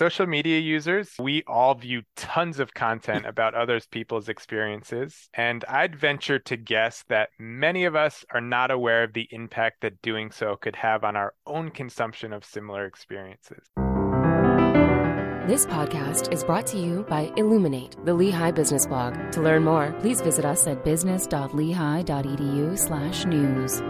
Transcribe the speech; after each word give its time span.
social 0.00 0.26
media 0.26 0.58
users, 0.58 1.12
we 1.18 1.42
all 1.46 1.74
view 1.74 2.00
tons 2.16 2.58
of 2.58 2.72
content 2.72 3.26
about 3.26 3.54
others 3.54 3.86
people's 3.86 4.30
experiences, 4.30 5.28
and 5.34 5.62
I'd 5.68 5.94
venture 5.94 6.38
to 6.38 6.56
guess 6.56 7.04
that 7.10 7.28
many 7.38 7.84
of 7.84 7.94
us 7.94 8.24
are 8.32 8.40
not 8.40 8.70
aware 8.70 9.02
of 9.02 9.12
the 9.12 9.28
impact 9.30 9.82
that 9.82 10.00
doing 10.00 10.30
so 10.30 10.56
could 10.56 10.76
have 10.76 11.04
on 11.04 11.16
our 11.16 11.34
own 11.46 11.70
consumption 11.70 12.32
of 12.32 12.46
similar 12.46 12.86
experiences. 12.86 13.60
This 15.46 15.66
podcast 15.66 16.32
is 16.32 16.44
brought 16.44 16.66
to 16.68 16.78
you 16.78 17.04
by 17.06 17.30
Illuminate, 17.36 17.94
the 18.06 18.14
Lehigh 18.14 18.52
Business 18.52 18.86
Blog. 18.86 19.32
To 19.32 19.42
learn 19.42 19.64
more, 19.64 19.94
please 20.00 20.22
visit 20.22 20.46
us 20.46 20.66
at 20.66 20.82
business.lehigh.edu 20.82 22.78
slash 22.78 23.26
news. 23.26 23.82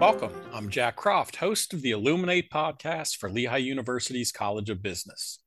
Welcome. 0.00 0.37
I'm 0.68 0.72
Jack 0.72 0.96
Croft, 0.96 1.36
host 1.36 1.72
of 1.72 1.80
the 1.80 1.92
Illuminate 1.92 2.50
podcast 2.50 3.16
for 3.16 3.30
Lehigh 3.30 3.56
University's 3.56 4.30
College 4.30 4.68
of 4.68 4.82
Business. 4.82 5.38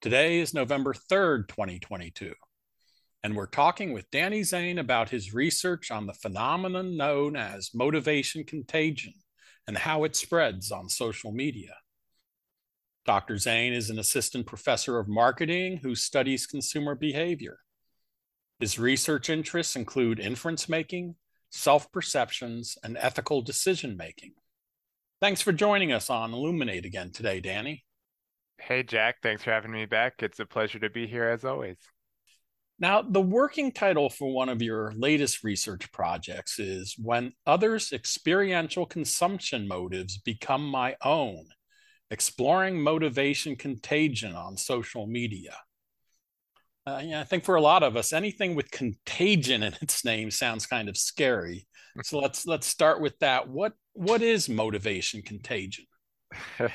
Today 0.00 0.40
is 0.40 0.54
November 0.54 0.94
3rd, 0.94 1.48
2022, 1.48 2.32
and 3.22 3.36
we're 3.36 3.44
talking 3.44 3.92
with 3.92 4.10
Danny 4.10 4.42
Zane 4.42 4.78
about 4.78 5.10
his 5.10 5.34
research 5.34 5.90
on 5.90 6.06
the 6.06 6.14
phenomenon 6.14 6.96
known 6.96 7.36
as 7.36 7.74
motivation 7.74 8.42
contagion 8.42 9.12
and 9.66 9.76
how 9.76 10.04
it 10.04 10.16
spreads 10.16 10.72
on 10.72 10.88
social 10.88 11.30
media. 11.30 11.74
Dr. 13.04 13.36
Zane 13.36 13.74
is 13.74 13.90
an 13.90 13.98
assistant 13.98 14.46
professor 14.46 14.98
of 14.98 15.08
marketing 15.08 15.80
who 15.82 15.94
studies 15.94 16.46
consumer 16.46 16.94
behavior. 16.94 17.58
His 18.60 18.78
research 18.78 19.28
interests 19.28 19.76
include 19.76 20.18
inference 20.18 20.70
making, 20.70 21.16
self 21.50 21.90
perceptions, 21.92 22.76
and 22.82 22.96
ethical 22.98 23.42
decision 23.42 23.96
making. 23.96 24.32
Thanks 25.20 25.42
for 25.42 25.52
joining 25.52 25.92
us 25.92 26.10
on 26.10 26.32
Illuminate 26.32 26.84
again 26.84 27.10
today, 27.10 27.40
Danny. 27.40 27.84
Hey, 28.58 28.82
Jack. 28.82 29.16
Thanks 29.22 29.44
for 29.44 29.50
having 29.50 29.72
me 29.72 29.86
back. 29.86 30.14
It's 30.20 30.40
a 30.40 30.46
pleasure 30.46 30.78
to 30.80 30.90
be 30.90 31.06
here 31.06 31.28
as 31.28 31.44
always. 31.44 31.76
Now, 32.80 33.02
the 33.02 33.20
working 33.20 33.72
title 33.72 34.08
for 34.08 34.32
one 34.32 34.48
of 34.48 34.62
your 34.62 34.92
latest 34.96 35.42
research 35.42 35.90
projects 35.90 36.60
is 36.60 36.94
When 36.96 37.32
Others' 37.44 37.92
Experiential 37.92 38.86
Consumption 38.86 39.66
Motives 39.66 40.18
Become 40.18 40.68
My 40.68 40.96
Own 41.04 41.46
Exploring 42.10 42.80
Motivation 42.80 43.56
Contagion 43.56 44.34
on 44.34 44.56
Social 44.56 45.08
Media. 45.08 45.56
Uh, 46.88 47.00
yeah, 47.04 47.20
I 47.20 47.24
think 47.24 47.44
for 47.44 47.56
a 47.56 47.60
lot 47.60 47.82
of 47.82 47.96
us, 47.96 48.14
anything 48.14 48.54
with 48.54 48.70
contagion 48.70 49.62
in 49.62 49.74
its 49.82 50.04
name 50.04 50.30
sounds 50.30 50.66
kind 50.66 50.88
of 50.88 50.96
scary. 50.96 51.66
So 52.04 52.20
let's 52.20 52.46
let's 52.46 52.68
start 52.68 53.00
with 53.00 53.18
that. 53.18 53.48
What 53.48 53.72
what 53.94 54.22
is 54.22 54.48
motivation 54.48 55.20
contagion? 55.20 55.86
uh, 56.60 56.68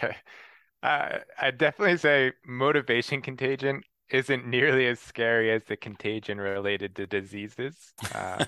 I 0.84 1.52
definitely 1.56 1.95
say 1.95 2.34
motivation 2.45 3.22
contagion 3.22 3.84
isn't 4.09 4.45
nearly 4.45 4.86
as 4.88 5.00
scary 5.00 5.50
as 5.50 5.64
the 5.64 5.78
contagion 5.78 6.41
related 6.41 6.97
to 6.97 7.08
diseases. 7.08 7.94
Uh, 8.14 8.44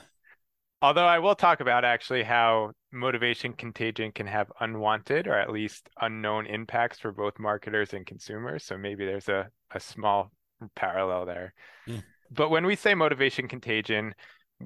although 0.82 1.08
I 1.08 1.20
will 1.20 1.36
talk 1.36 1.62
about 1.62 1.86
actually 1.86 2.24
how 2.24 2.72
motivation 2.92 3.54
contagion 3.54 4.12
can 4.12 4.28
have 4.28 4.52
unwanted 4.60 5.28
or 5.28 5.40
at 5.40 5.54
least 5.54 5.90
unknown 6.02 6.46
impacts 6.46 7.00
for 7.00 7.14
both 7.14 7.40
marketers 7.40 7.94
and 7.94 8.06
consumers. 8.06 8.66
So 8.66 8.78
maybe 8.78 9.06
there's 9.06 9.30
a, 9.30 9.50
a 9.72 9.80
small 9.80 10.30
parallel 10.76 11.26
there. 11.26 11.54
Mm. 11.88 12.04
But 12.32 12.50
when 12.50 12.66
we 12.66 12.76
say 12.76 12.96
motivation 12.96 13.48
contagion, 13.48 14.16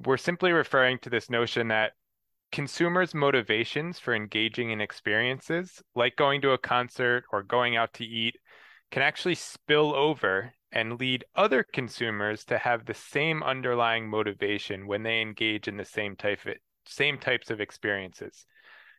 we're 0.04 0.16
simply 0.16 0.52
referring 0.52 0.98
to 1.00 1.10
this 1.10 1.30
notion 1.30 1.68
that 1.68 1.92
consumers' 2.52 3.14
motivations 3.14 3.98
for 3.98 4.14
engaging 4.14 4.70
in 4.70 4.80
experiences, 4.80 5.82
like 5.94 6.16
going 6.16 6.40
to 6.42 6.52
a 6.52 6.58
concert 6.58 7.24
or 7.32 7.42
going 7.42 7.76
out 7.76 7.92
to 7.94 8.04
eat, 8.04 8.36
can 8.90 9.02
actually 9.02 9.34
spill 9.34 9.94
over 9.94 10.52
and 10.72 10.98
lead 10.98 11.24
other 11.34 11.64
consumers 11.64 12.44
to 12.44 12.58
have 12.58 12.84
the 12.84 12.94
same 12.94 13.42
underlying 13.42 14.08
motivation 14.08 14.86
when 14.86 15.02
they 15.02 15.20
engage 15.20 15.68
in 15.68 15.76
the 15.76 15.84
same 15.84 16.16
type 16.16 16.44
of, 16.46 16.54
same 16.86 17.18
types 17.18 17.50
of 17.50 17.60
experiences. 17.60 18.46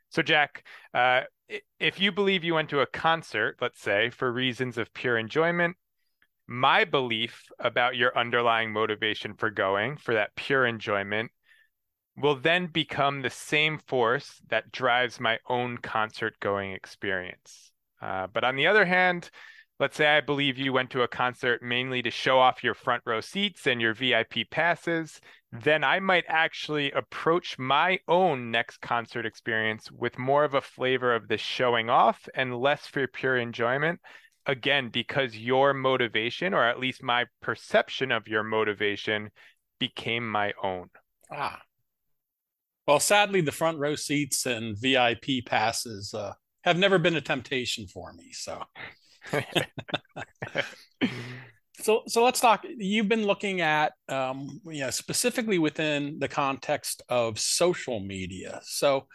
So, 0.09 0.22
Jack, 0.22 0.66
uh, 0.94 1.22
if 1.79 2.00
you 2.00 2.12
believe 2.12 2.44
you 2.44 2.56
went 2.56 2.69
to 2.69 2.81
a 2.81 2.85
concert, 2.85 3.58
let's 3.62 3.81
say, 3.81 4.09
for 4.09 4.31
reasons 4.31 4.78
of 4.78 4.94
pure 4.94 5.18
enjoyment, 5.18 5.78
my 6.51 6.84
belief 6.84 7.45
about 7.59 7.95
your 7.95 8.16
underlying 8.17 8.73
motivation 8.73 9.34
for 9.35 9.50
going, 9.50 9.95
for 9.95 10.13
that 10.13 10.35
pure 10.35 10.66
enjoyment, 10.66 11.31
will 12.17 12.35
then 12.35 12.67
become 12.67 13.22
the 13.22 13.29
same 13.29 13.78
force 13.78 14.41
that 14.50 14.69
drives 14.69 15.17
my 15.17 15.40
own 15.47 15.78
concert 15.78 16.34
going 16.41 16.73
experience. 16.73 17.72
Uh, 18.01 18.28
but 18.28 18.44
on 18.44 18.57
the 18.57 18.67
other 18.67 18.84
hand, 18.84 19.29
let's 19.79 19.95
say 19.95 20.06
I 20.06 20.19
believe 20.19 20.57
you 20.57 20.73
went 20.73 20.90
to 20.90 21.03
a 21.03 21.07
concert 21.07 21.63
mainly 21.63 22.01
to 22.01 22.11
show 22.11 22.38
off 22.38 22.66
your 22.66 22.73
front 22.73 23.03
row 23.06 23.22
seats 23.22 23.66
and 23.66 23.79
your 23.79 23.94
VIP 23.94 24.50
passes, 24.50 25.22
then 25.53 25.85
I 25.85 26.01
might 26.01 26.25
actually 26.28 26.91
approach 26.91 27.57
my 27.57 28.00
own 28.09 28.51
next 28.51 28.81
concert 28.81 29.25
experience 29.25 29.90
with 29.90 30.19
more 30.19 30.44
of 30.44 30.53
a 30.53 30.59
flavor 30.59 31.16
of 31.16 31.29
the 31.29 31.38
showing 31.38 31.90
off 31.90 32.28
and 32.35 32.59
less 32.59 32.88
for 32.88 33.07
pure 33.07 33.38
enjoyment 33.38 34.01
again 34.46 34.90
because 34.90 35.38
your 35.38 35.74
motivation 35.74 36.53
or 36.53 36.68
at 36.68 36.79
least 36.79 37.03
my 37.03 37.25
perception 37.41 38.12
of 38.12 38.28
your 38.28 38.44
motivation 38.44 39.29
became 39.79 40.29
my 40.29 40.53
own. 40.63 40.90
Ah. 41.31 41.62
Well 42.88 43.00
sadly 43.00 43.41
the 43.41 43.52
front 43.52 43.78
row 43.78 43.96
seats 43.96 44.46
and 44.46 44.78
vip 44.78 45.46
passes 45.46 46.13
uh, 46.13 46.34
have 46.63 46.78
never 46.78 47.00
been 47.00 47.16
a 47.16 47.22
temptation 47.22 47.88
for 47.88 48.13
me 48.13 48.31
so. 48.31 48.63
So 51.81 52.03
so 52.08 52.23
let's 52.23 52.40
talk. 52.40 52.63
You've 52.78 53.08
been 53.08 53.25
looking 53.25 53.62
at 53.62 53.94
um, 54.08 54.62
you 54.66 54.81
know 54.81 54.91
specifically 54.91 55.58
within 55.58 56.19
the 56.19 56.28
context 56.28 57.02
of 57.09 57.40
social 57.40 58.00
media. 58.00 58.62
So 58.63 59.08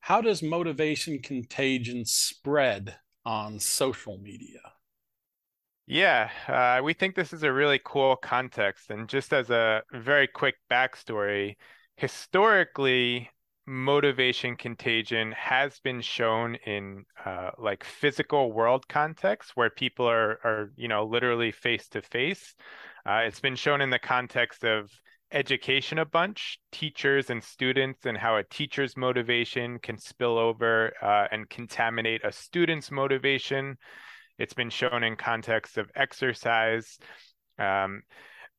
how 0.00 0.20
does 0.20 0.42
motivation 0.42 1.20
contagion 1.20 2.04
spread 2.04 2.96
on 3.30 3.60
social 3.60 4.18
media. 4.18 4.58
Yeah, 5.86 6.30
uh, 6.48 6.82
we 6.82 6.94
think 6.94 7.14
this 7.14 7.32
is 7.32 7.44
a 7.44 7.52
really 7.52 7.80
cool 7.84 8.16
context. 8.16 8.90
And 8.90 9.08
just 9.08 9.32
as 9.32 9.50
a 9.50 9.82
very 9.92 10.26
quick 10.26 10.56
backstory, 10.68 11.54
historically, 11.96 13.30
motivation 13.66 14.56
contagion 14.56 15.30
has 15.30 15.78
been 15.78 16.00
shown 16.00 16.56
in 16.66 17.04
uh, 17.24 17.50
like 17.56 17.84
physical 17.84 18.50
world 18.50 18.88
contexts 18.88 19.52
where 19.54 19.70
people 19.70 20.08
are, 20.08 20.40
are 20.42 20.72
you 20.74 20.88
know, 20.88 21.04
literally 21.04 21.52
face 21.52 21.88
to 21.90 22.02
face. 22.02 22.56
It's 23.06 23.40
been 23.40 23.54
shown 23.54 23.80
in 23.80 23.90
the 23.90 23.98
context 24.00 24.64
of 24.64 24.90
education 25.32 25.98
a 25.98 26.04
bunch, 26.04 26.58
teachers 26.72 27.30
and 27.30 27.42
students, 27.42 28.06
and 28.06 28.18
how 28.18 28.36
a 28.36 28.44
teacher's 28.44 28.96
motivation 28.96 29.78
can 29.78 29.98
spill 29.98 30.38
over 30.38 30.92
uh, 31.02 31.26
and 31.30 31.48
contaminate 31.48 32.24
a 32.24 32.32
student's 32.32 32.90
motivation. 32.90 33.76
It's 34.38 34.54
been 34.54 34.70
shown 34.70 35.04
in 35.04 35.16
context 35.16 35.78
of 35.78 35.90
exercise. 35.94 36.98
Um, 37.58 38.02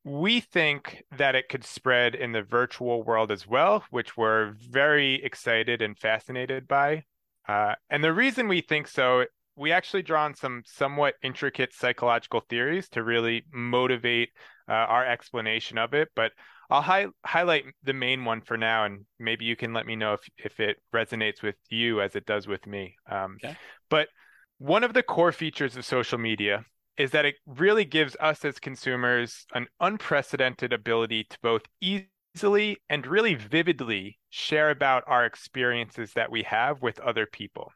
we 0.04 0.40
think 0.40 1.04
that 1.16 1.34
it 1.34 1.48
could 1.48 1.64
spread 1.64 2.14
in 2.14 2.32
the 2.32 2.42
virtual 2.42 3.02
world 3.02 3.30
as 3.30 3.46
well, 3.46 3.84
which 3.90 4.16
we're 4.16 4.54
very 4.70 5.22
excited 5.22 5.82
and 5.82 5.98
fascinated 5.98 6.66
by. 6.66 7.04
Uh, 7.46 7.74
and 7.90 8.02
the 8.02 8.12
reason 8.12 8.48
we 8.48 8.60
think 8.60 8.88
so, 8.88 9.24
we 9.56 9.70
actually 9.70 10.02
draw 10.02 10.24
on 10.24 10.34
some 10.34 10.62
somewhat 10.64 11.14
intricate 11.22 11.72
psychological 11.74 12.40
theories 12.48 12.88
to 12.88 13.02
really 13.02 13.44
motivate 13.52 14.30
uh, 14.68 14.72
our 14.72 15.04
explanation 15.04 15.78
of 15.78 15.94
it. 15.94 16.08
But 16.16 16.32
I'll 16.72 16.80
hi- 16.80 17.06
highlight 17.26 17.64
the 17.82 17.92
main 17.92 18.24
one 18.24 18.40
for 18.40 18.56
now, 18.56 18.86
and 18.86 19.04
maybe 19.18 19.44
you 19.44 19.56
can 19.56 19.74
let 19.74 19.84
me 19.84 19.94
know 19.94 20.14
if, 20.14 20.20
if 20.38 20.58
it 20.58 20.78
resonates 20.94 21.42
with 21.42 21.56
you 21.68 22.00
as 22.00 22.16
it 22.16 22.24
does 22.24 22.48
with 22.48 22.66
me. 22.66 22.96
Um, 23.10 23.36
okay. 23.44 23.54
But 23.90 24.08
one 24.56 24.82
of 24.82 24.94
the 24.94 25.02
core 25.02 25.32
features 25.32 25.76
of 25.76 25.84
social 25.84 26.16
media 26.16 26.64
is 26.96 27.10
that 27.10 27.26
it 27.26 27.34
really 27.46 27.84
gives 27.84 28.16
us 28.20 28.42
as 28.46 28.58
consumers 28.58 29.44
an 29.54 29.66
unprecedented 29.80 30.72
ability 30.72 31.24
to 31.28 31.38
both 31.42 31.62
easily 31.82 32.78
and 32.88 33.06
really 33.06 33.34
vividly 33.34 34.18
share 34.30 34.70
about 34.70 35.04
our 35.06 35.26
experiences 35.26 36.12
that 36.14 36.30
we 36.30 36.42
have 36.44 36.80
with 36.80 36.98
other 37.00 37.26
people. 37.26 37.70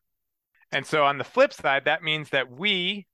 And 0.72 0.86
so 0.86 1.04
on 1.04 1.18
the 1.18 1.24
flip 1.24 1.52
side, 1.52 1.84
that 1.84 2.02
means 2.02 2.30
that 2.30 2.50
we 2.50 3.06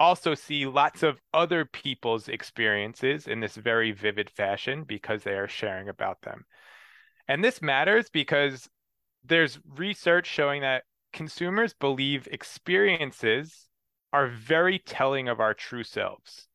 also 0.00 0.34
see 0.34 0.66
lots 0.66 1.02
of 1.02 1.20
other 1.34 1.64
people's 1.64 2.28
experiences 2.28 3.26
in 3.26 3.40
this 3.40 3.56
very 3.56 3.92
vivid 3.92 4.30
fashion 4.30 4.84
because 4.84 5.22
they 5.22 5.34
are 5.34 5.48
sharing 5.48 5.88
about 5.88 6.22
them. 6.22 6.44
And 7.26 7.44
this 7.44 7.60
matters 7.60 8.08
because 8.10 8.68
there's 9.24 9.58
research 9.76 10.26
showing 10.26 10.62
that 10.62 10.84
consumers 11.12 11.74
believe 11.74 12.28
experiences 12.30 13.68
are 14.12 14.28
very 14.28 14.78
telling 14.78 15.28
of 15.28 15.40
our 15.40 15.54
true 15.54 15.84
selves. 15.84 16.48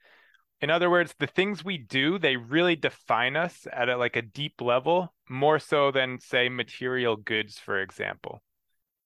In 0.61 0.69
other 0.69 0.89
words, 0.89 1.13
the 1.19 1.27
things 1.27 1.63
we 1.63 1.77
do, 1.77 2.17
they 2.17 2.37
really 2.37 2.77
define 2.77 3.35
us 3.35 3.67
at 3.71 3.89
a, 3.89 3.97
like 3.97 4.15
a 4.15 4.21
deep 4.21 4.61
level, 4.61 5.13
more 5.29 5.59
so 5.59 5.91
than 5.91 6.19
say 6.19 6.47
material 6.47 7.17
goods, 7.17 7.59
for 7.59 7.81
example. 7.81 8.41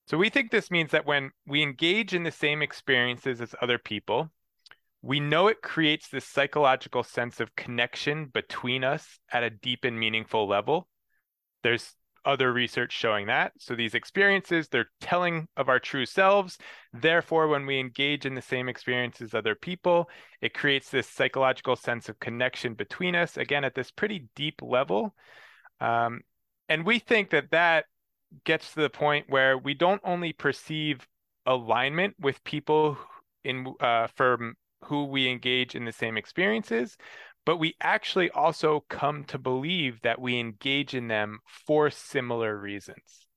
So 0.08 0.18
we 0.18 0.30
think 0.30 0.52
this 0.52 0.72
means 0.72 0.92
that 0.92 1.06
when 1.06 1.32
we 1.46 1.62
engage 1.62 2.14
in 2.14 2.24
the 2.24 2.32
same 2.32 2.62
experiences 2.62 3.42
as 3.42 3.54
other 3.62 3.78
people, 3.78 4.32
we 5.02 5.20
know 5.20 5.48
it 5.48 5.62
creates 5.62 6.08
this 6.08 6.26
psychological 6.26 7.04
sense 7.04 7.42
of 7.42 7.56
connection 7.58 8.28
between 8.28 8.86
us 8.86 9.20
at 9.32 9.44
a 9.44 9.50
deep 9.50 9.84
and 9.84 10.00
meaningful 10.00 10.48
level. 10.48 10.88
There's 11.62 11.94
other 12.24 12.52
research 12.52 12.94
showing 12.94 13.28
that. 13.28 13.52
So 13.60 13.76
these 13.76 13.96
experiences, 13.96 14.70
they're 14.70 14.90
telling 15.02 15.50
of 15.58 15.68
our 15.68 15.80
true 15.80 16.06
selves. 16.06 16.58
Therefore, 16.94 17.50
when 17.50 17.66
we 17.66 17.80
engage 17.80 18.26
in 18.26 18.34
the 18.34 18.42
same 18.42 18.70
experiences 18.70 19.30
as 19.30 19.34
other 19.34 19.56
people, 19.56 20.10
it 20.42 20.54
creates 20.54 20.90
this 20.90 21.08
psychological 21.08 21.76
sense 21.76 22.08
of 22.08 22.20
connection 22.20 22.76
between 22.76 23.14
us, 23.14 23.36
again, 23.36 23.66
at 23.66 23.76
this 23.76 23.92
pretty 23.92 24.28
deep 24.36 24.62
level. 24.62 25.14
Um, 25.82 26.22
and 26.70 26.86
we 26.86 27.00
think 27.00 27.30
that 27.32 27.52
that 27.52 27.86
gets 28.44 28.74
to 28.74 28.82
the 28.82 28.90
point 28.90 29.26
where 29.30 29.58
we 29.58 29.74
don't 29.74 30.02
only 30.04 30.34
perceive 30.34 31.08
alignment 31.46 32.16
with 32.20 32.44
people 32.44 32.98
in 33.44 33.74
uh, 33.80 34.08
for 34.08 34.54
who 34.84 35.06
we 35.06 35.30
engage 35.30 35.76
in 35.76 35.86
the 35.86 35.92
same 35.92 36.18
experiences, 36.18 36.98
but 37.46 37.58
we 37.58 37.76
actually 37.82 38.30
also 38.32 38.84
come 38.90 39.24
to 39.24 39.38
believe 39.38 40.02
that 40.02 40.20
we 40.20 40.40
engage 40.40 40.94
in 40.94 41.08
them 41.08 41.40
for 41.66 41.90
similar 41.90 42.58
reasons. 42.58 43.28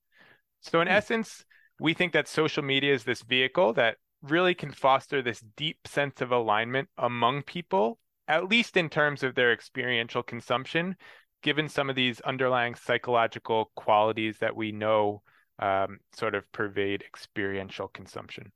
So, 0.61 0.81
in 0.81 0.89
mm. 0.89 0.93
essence, 0.93 1.45
we 1.79 1.95
think 1.95 2.13
that 2.13 2.29
social 2.29 2.63
media 2.63 2.93
is 2.93 3.05
this 3.05 3.23
vehicle 3.23 3.73
that 3.75 3.97
really 4.23 4.55
can 4.55 4.73
foster 4.73 5.23
this 5.23 5.43
deep 5.57 5.79
sense 5.87 6.21
of 6.21 6.31
alignment 6.31 6.89
among 6.99 7.43
people, 7.43 7.99
at 8.29 8.49
least 8.49 8.77
in 8.77 8.89
terms 8.89 9.23
of 9.23 9.35
their 9.35 9.53
experiential 9.53 10.23
consumption, 10.23 10.97
given 11.43 11.69
some 11.69 11.91
of 11.91 11.97
these 11.97 12.21
underlying 12.21 12.75
psychological 12.75 13.71
qualities 13.75 14.39
that 14.39 14.57
we 14.57 14.73
know 14.73 15.23
um, 15.59 15.99
sort 16.15 16.35
of 16.35 16.51
pervade 16.53 17.03
experiential 17.03 17.89
consumption. 17.89 18.53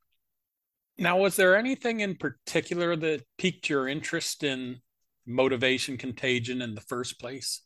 Now, 0.96 1.19
was 1.19 1.36
there 1.36 1.56
anything 1.56 2.00
in 2.00 2.16
particular 2.16 2.94
that 2.96 3.25
piqued 3.36 3.69
your 3.69 3.88
interest 3.88 4.44
in 4.44 4.81
motivation 5.26 5.96
contagion 5.96 6.62
in 6.62 6.75
the 6.75 6.81
first 6.81 7.19
place? 7.19 7.62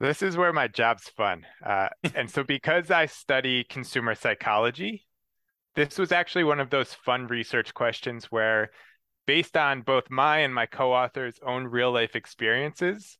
This 0.00 0.22
is 0.22 0.36
where 0.36 0.52
my 0.52 0.68
job's 0.68 1.08
fun. 1.08 1.44
Uh, 1.64 1.88
and 2.14 2.30
so, 2.30 2.44
because 2.44 2.90
I 2.90 3.06
study 3.06 3.64
consumer 3.64 4.14
psychology, 4.14 5.06
this 5.74 5.98
was 5.98 6.12
actually 6.12 6.44
one 6.44 6.60
of 6.60 6.70
those 6.70 6.92
fun 6.92 7.26
research 7.26 7.74
questions 7.74 8.26
where, 8.26 8.70
based 9.26 9.56
on 9.56 9.82
both 9.82 10.10
my 10.10 10.38
and 10.38 10.54
my 10.54 10.66
co 10.66 10.92
author's 10.92 11.38
own 11.44 11.64
real 11.64 11.92
life 11.92 12.14
experiences, 12.14 13.18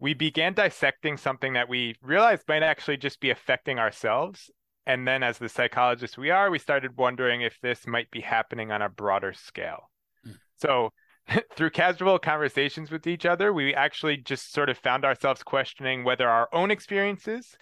we 0.00 0.14
began 0.14 0.54
dissecting 0.54 1.16
something 1.16 1.52
that 1.52 1.68
we 1.68 1.94
realized 2.02 2.48
might 2.48 2.62
actually 2.62 2.96
just 2.96 3.20
be 3.20 3.30
affecting 3.30 3.78
ourselves 3.78 4.50
and 4.86 5.06
then, 5.06 5.22
as 5.22 5.38
the 5.38 5.48
psychologists 5.48 6.16
we 6.16 6.30
are, 6.30 6.50
we 6.50 6.58
started 6.58 6.96
wondering 6.96 7.42
if 7.42 7.60
this 7.60 7.86
might 7.86 8.10
be 8.10 8.20
happening 8.20 8.72
on 8.72 8.82
a 8.82 8.88
broader 8.88 9.32
scale. 9.32 9.90
Mm. 10.26 10.38
So, 10.56 10.92
through 11.54 11.70
casual 11.70 12.18
conversations 12.18 12.90
with 12.90 13.06
each 13.06 13.26
other, 13.26 13.52
we 13.52 13.74
actually 13.74 14.16
just 14.16 14.52
sort 14.52 14.70
of 14.70 14.78
found 14.78 15.04
ourselves 15.04 15.42
questioning 15.42 16.02
whether 16.02 16.28
our 16.28 16.48
own 16.52 16.70
experiences, 16.70 17.56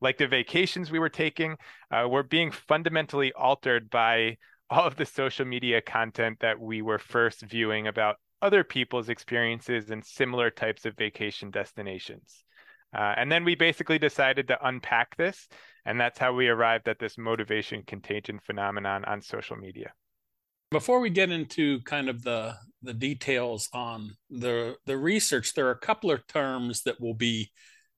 like 0.00 0.18
the 0.18 0.28
vacations 0.28 0.90
we 0.90 0.98
were 0.98 1.08
taking, 1.08 1.56
uh, 1.90 2.06
were 2.08 2.22
being 2.22 2.50
fundamentally 2.50 3.32
altered 3.32 3.90
by 3.90 4.36
all 4.68 4.86
of 4.86 4.96
the 4.96 5.06
social 5.06 5.46
media 5.46 5.80
content 5.80 6.38
that 6.40 6.60
we 6.60 6.82
were 6.82 6.98
first 6.98 7.40
viewing 7.40 7.88
about 7.88 8.16
other 8.42 8.64
people's 8.64 9.08
experiences 9.08 9.90
in 9.90 10.02
similar 10.02 10.50
types 10.50 10.86
of 10.86 10.96
vacation 10.96 11.50
destinations. 11.50 12.44
Uh, 12.96 13.14
and 13.16 13.30
then 13.30 13.44
we 13.44 13.54
basically 13.54 13.98
decided 13.98 14.48
to 14.48 14.66
unpack 14.66 15.16
this 15.16 15.48
and 15.84 16.00
that's 16.00 16.18
how 16.18 16.32
we 16.32 16.48
arrived 16.48 16.88
at 16.88 16.98
this 16.98 17.16
motivation 17.16 17.82
contagion 17.86 18.38
phenomenon 18.38 19.04
on 19.04 19.22
social 19.22 19.56
media. 19.56 19.92
Before 20.70 21.00
we 21.00 21.10
get 21.10 21.30
into 21.30 21.80
kind 21.82 22.08
of 22.08 22.22
the 22.22 22.54
the 22.82 22.94
details 22.94 23.68
on 23.72 24.16
the 24.30 24.76
the 24.86 24.96
research, 24.96 25.54
there 25.54 25.66
are 25.66 25.72
a 25.72 25.78
couple 25.78 26.10
of 26.10 26.26
terms 26.26 26.82
that 26.82 27.00
will 27.00 27.14
be 27.14 27.50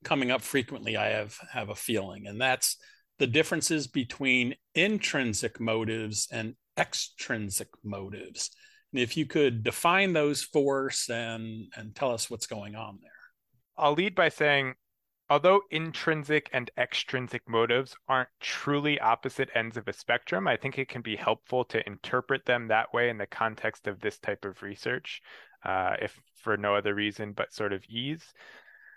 coming 0.05 0.31
up 0.31 0.41
frequently. 0.41 0.97
I 0.97 1.09
have 1.09 1.37
have 1.53 1.69
a 1.69 1.75
feeling, 1.75 2.27
and 2.27 2.41
that's 2.41 2.77
the 3.19 3.27
differences 3.27 3.87
between 3.87 4.55
intrinsic 4.75 5.61
motives 5.61 6.29
and 6.33 6.55
extrinsic 6.79 7.69
motives. 7.85 8.51
If 8.93 9.17
you 9.17 9.27
could 9.27 9.63
define 9.63 10.13
those 10.13 10.43
for 10.43 10.89
us 10.89 11.09
and 11.09 11.73
and 11.77 11.95
tell 11.95 12.13
us 12.13 12.31
what's 12.31 12.47
going 12.47 12.75
on 12.75 12.99
there. 13.03 13.11
I'll 13.77 13.95
lead 13.95 14.15
by 14.15 14.29
saying 14.29 14.75
although 15.33 15.63
intrinsic 15.71 16.51
and 16.53 16.71
extrinsic 16.77 17.49
motives 17.49 17.97
aren't 18.07 18.29
truly 18.39 19.01
opposite 19.01 19.49
ends 19.55 19.79
of 19.79 19.89
a 19.89 19.93
spectrum, 19.93 20.47
I 20.47 20.59
think 20.59 20.79
it 20.79 20.91
can 20.91 21.01
be 21.01 21.17
helpful 21.17 21.65
to 21.67 21.87
interpret 21.87 22.45
them 22.45 22.69
that 22.69 22.93
way 22.93 23.09
in 23.09 23.17
the 23.17 23.27
context 23.27 23.87
of 23.87 23.99
this 24.01 24.19
type 24.19 24.45
of 24.45 24.63
research, 24.63 25.23
uh, 25.65 25.97
if 26.03 26.21
for 26.37 26.59
no 26.59 26.75
other 26.75 26.95
reason 26.95 27.33
but 27.33 27.55
sort 27.55 27.73
of 27.73 27.83
ease. 27.87 28.25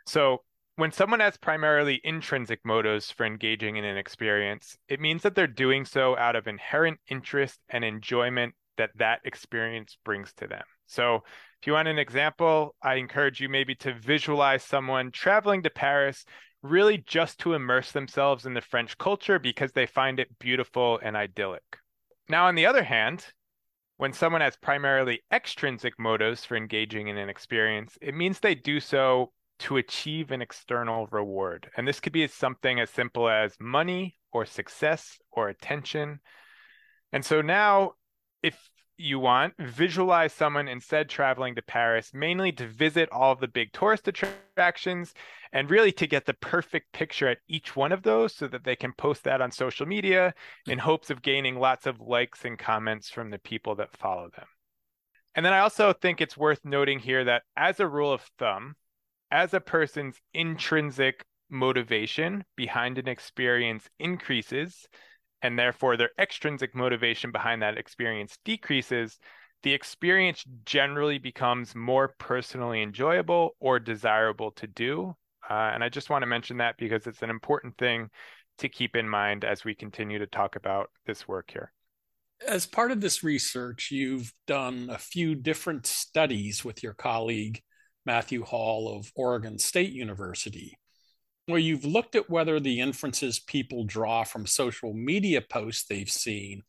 So, 0.07 0.43
when 0.75 0.91
someone 0.91 1.21
has 1.21 1.37
primarily 1.37 2.01
intrinsic 2.03 2.59
motives 2.65 3.09
for 3.09 3.25
engaging 3.25 3.77
in 3.77 3.85
an 3.85 3.95
experience, 3.95 4.77
it 4.89 4.99
means 4.99 5.21
that 5.21 5.35
they're 5.35 5.47
doing 5.47 5.85
so 5.85 6.17
out 6.17 6.35
of 6.35 6.47
inherent 6.47 6.99
interest 7.07 7.61
and 7.69 7.85
enjoyment 7.85 8.55
that 8.77 8.91
that 8.95 9.21
experience 9.23 9.97
brings 10.03 10.33
to 10.33 10.47
them. 10.47 10.63
So, 10.87 11.23
if 11.61 11.67
you 11.67 11.73
want 11.73 11.87
an 11.87 11.97
example, 11.97 12.75
I 12.81 12.95
encourage 12.95 13.41
you 13.41 13.49
maybe 13.49 13.75
to 13.75 13.93
visualize 13.93 14.63
someone 14.63 15.11
traveling 15.11 15.63
to 15.63 15.69
Paris 15.69 16.25
really 16.61 16.97
just 16.97 17.39
to 17.39 17.53
immerse 17.53 17.91
themselves 17.91 18.45
in 18.45 18.53
the 18.53 18.61
French 18.61 18.97
culture 18.97 19.39
because 19.39 19.71
they 19.71 19.85
find 19.85 20.19
it 20.19 20.37
beautiful 20.39 20.99
and 21.01 21.15
idyllic. 21.15 21.63
Now, 22.27 22.47
on 22.47 22.55
the 22.55 22.65
other 22.65 22.83
hand, 22.83 23.25
when 23.97 24.13
someone 24.13 24.41
has 24.41 24.57
primarily 24.57 25.21
extrinsic 25.31 25.97
motives 25.97 26.43
for 26.43 26.57
engaging 26.57 27.07
in 27.07 27.17
an 27.17 27.29
experience, 27.29 27.97
it 28.01 28.13
means 28.13 28.39
they 28.39 28.55
do 28.55 28.79
so 28.79 29.31
to 29.59 29.77
achieve 29.77 30.31
an 30.31 30.41
external 30.41 31.07
reward. 31.11 31.69
And 31.77 31.87
this 31.87 31.99
could 31.99 32.13
be 32.13 32.27
something 32.27 32.79
as 32.79 32.89
simple 32.89 33.29
as 33.29 33.55
money 33.59 34.17
or 34.33 34.45
success 34.45 35.17
or 35.31 35.47
attention. 35.47 36.19
And 37.13 37.23
so 37.23 37.41
now, 37.41 37.93
if 38.45 38.69
you 38.97 39.19
want, 39.19 39.55
visualize 39.57 40.31
someone 40.31 40.67
instead 40.67 41.09
traveling 41.09 41.55
to 41.55 41.61
Paris 41.63 42.11
mainly 42.13 42.51
to 42.51 42.67
visit 42.67 43.09
all 43.11 43.31
of 43.31 43.39
the 43.39 43.47
big 43.47 43.73
tourist 43.73 44.07
attractions 44.07 45.13
and 45.51 45.71
really 45.71 45.91
to 45.91 46.05
get 46.05 46.25
the 46.25 46.33
perfect 46.35 46.91
picture 46.93 47.27
at 47.27 47.39
each 47.47 47.75
one 47.75 47.91
of 47.91 48.03
those 48.03 48.35
so 48.35 48.47
that 48.47 48.63
they 48.63 48.75
can 48.75 48.93
post 48.93 49.23
that 49.23 49.41
on 49.41 49.51
social 49.51 49.87
media 49.87 50.33
in 50.67 50.77
hopes 50.77 51.09
of 51.09 51.23
gaining 51.23 51.59
lots 51.59 51.87
of 51.87 51.99
likes 51.99 52.45
and 52.45 52.59
comments 52.59 53.09
from 53.09 53.31
the 53.31 53.39
people 53.39 53.75
that 53.75 53.97
follow 53.97 54.29
them. 54.35 54.47
And 55.33 55.45
then 55.45 55.53
I 55.53 55.59
also 55.59 55.91
think 55.91 56.21
it's 56.21 56.37
worth 56.37 56.63
noting 56.63 56.99
here 56.99 57.23
that 57.25 57.41
as 57.57 57.79
a 57.79 57.87
rule 57.87 58.13
of 58.13 58.21
thumb, 58.37 58.75
as 59.31 59.53
a 59.53 59.59
person's 59.59 60.21
intrinsic 60.33 61.25
motivation 61.49 62.45
behind 62.55 62.97
an 62.99 63.07
experience 63.07 63.89
increases, 63.99 64.87
and 65.45 65.59
therefore 65.59 65.95
their 65.95 66.09
extrinsic 66.19 66.73
motivation 66.73 67.31
behind 67.31 67.61
that 67.61 67.77
experience 67.77 68.37
decreases, 68.43 69.19
the 69.61 69.73
experience 69.73 70.43
generally 70.65 71.19
becomes 71.19 71.75
more 71.75 72.15
personally 72.17 72.81
enjoyable 72.81 73.55
or 73.59 73.79
desirable 73.79 74.51
to 74.51 74.65
do. 74.65 75.15
Uh, 75.47 75.71
and 75.73 75.83
I 75.83 75.89
just 75.89 76.09
want 76.09 76.23
to 76.23 76.27
mention 76.27 76.57
that 76.57 76.77
because 76.77 77.05
it's 77.05 77.21
an 77.21 77.29
important 77.29 77.77
thing 77.77 78.09
to 78.57 78.69
keep 78.69 78.95
in 78.95 79.07
mind 79.07 79.45
as 79.45 79.63
we 79.63 79.75
continue 79.75 80.17
to 80.17 80.27
talk 80.27 80.55
about 80.55 80.89
this 81.05 81.27
work 81.27 81.51
here. 81.51 81.71
As 82.47 82.65
part 82.65 82.91
of 82.91 82.99
this 82.99 83.23
research, 83.23 83.89
you've 83.91 84.33
done 84.47 84.89
a 84.91 84.97
few 84.97 85.35
different 85.35 85.85
studies 85.85 86.65
with 86.65 86.81
your 86.81 86.93
colleague, 86.93 87.61
Matthew 88.03 88.43
Hall 88.43 88.97
of 88.97 89.11
Oregon 89.15 89.59
State 89.59 89.91
University 89.91 90.77
where 91.47 91.59
you've 91.59 91.85
looked 91.85 92.15
at 92.15 92.29
whether 92.29 92.59
the 92.59 92.79
inferences 92.79 93.39
people 93.39 93.83
draw 93.83 94.23
from 94.23 94.45
social 94.45 94.93
media 94.93 95.41
posts 95.41 95.85
they've 95.85 96.09
seen 96.09 96.63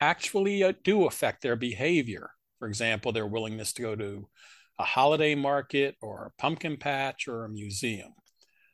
actually 0.00 0.64
uh, 0.64 0.72
do 0.82 1.06
affect 1.06 1.42
their 1.42 1.56
behavior. 1.56 2.30
For 2.58 2.68
example, 2.68 3.12
their 3.12 3.26
willingness 3.26 3.72
to 3.74 3.82
go 3.82 3.96
to 3.96 4.28
a 4.78 4.84
holiday 4.84 5.34
market 5.34 5.96
or 6.00 6.26
a 6.26 6.40
pumpkin 6.40 6.76
patch 6.76 7.28
or 7.28 7.44
a 7.44 7.48
museum. 7.48 8.12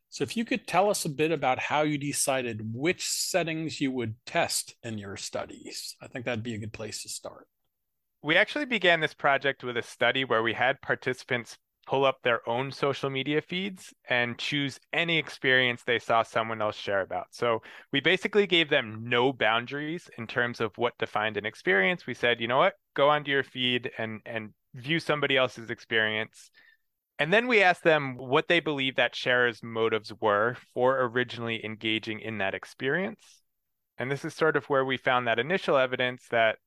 So, 0.08 0.24
if 0.24 0.36
you 0.36 0.44
could 0.44 0.66
tell 0.66 0.90
us 0.90 1.04
a 1.04 1.08
bit 1.08 1.30
about 1.30 1.58
how 1.60 1.82
you 1.82 1.96
decided 1.96 2.60
which 2.74 3.06
settings 3.06 3.80
you 3.80 3.92
would 3.92 4.16
test 4.26 4.74
in 4.82 4.98
your 4.98 5.16
studies, 5.16 5.96
I 6.02 6.08
think 6.08 6.24
that'd 6.24 6.42
be 6.42 6.54
a 6.54 6.58
good 6.58 6.72
place 6.72 7.02
to 7.02 7.08
start. 7.08 7.46
We 8.22 8.36
actually 8.36 8.64
began 8.64 9.00
this 9.00 9.14
project 9.14 9.62
with 9.62 9.76
a 9.76 9.82
study 9.82 10.24
where 10.24 10.42
we 10.42 10.52
had 10.52 10.82
participants 10.82 11.56
pull 11.90 12.04
up 12.04 12.22
their 12.22 12.48
own 12.48 12.70
social 12.70 13.10
media 13.10 13.42
feeds 13.42 13.92
and 14.08 14.38
choose 14.38 14.78
any 14.92 15.18
experience 15.18 15.82
they 15.82 15.98
saw 15.98 16.22
someone 16.22 16.62
else 16.62 16.76
share 16.76 17.00
about. 17.00 17.26
So 17.32 17.62
we 17.92 17.98
basically 17.98 18.46
gave 18.46 18.70
them 18.70 19.02
no 19.06 19.32
boundaries 19.32 20.08
in 20.16 20.28
terms 20.28 20.60
of 20.60 20.70
what 20.76 20.96
defined 20.98 21.36
an 21.36 21.44
experience. 21.44 22.06
We 22.06 22.14
said, 22.14 22.40
you 22.40 22.46
know 22.46 22.58
what, 22.58 22.74
go 22.94 23.08
onto 23.08 23.32
your 23.32 23.42
feed 23.42 23.90
and 23.98 24.20
and 24.24 24.50
view 24.72 25.00
somebody 25.00 25.36
else's 25.36 25.68
experience. 25.68 26.52
And 27.18 27.32
then 27.32 27.48
we 27.48 27.60
asked 27.60 27.82
them 27.82 28.16
what 28.16 28.46
they 28.46 28.60
believe 28.60 28.94
that 28.94 29.16
sharer's 29.16 29.60
motives 29.60 30.12
were 30.20 30.56
for 30.72 31.00
originally 31.02 31.64
engaging 31.64 32.20
in 32.20 32.38
that 32.38 32.54
experience. 32.54 33.42
And 33.98 34.08
this 34.08 34.24
is 34.24 34.32
sort 34.32 34.56
of 34.56 34.64
where 34.66 34.84
we 34.84 34.96
found 34.96 35.26
that 35.26 35.40
initial 35.40 35.76
evidence 35.76 36.22
that 36.30 36.58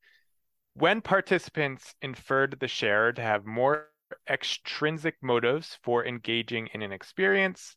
when 0.74 1.00
participants 1.00 1.96
inferred 2.02 2.58
the 2.60 2.68
sharer 2.68 3.14
to 3.14 3.22
have 3.22 3.46
more 3.46 3.88
extrinsic 4.30 5.16
motives 5.22 5.78
for 5.84 6.06
engaging 6.06 6.68
in 6.74 6.82
an 6.82 6.92
experience, 6.92 7.76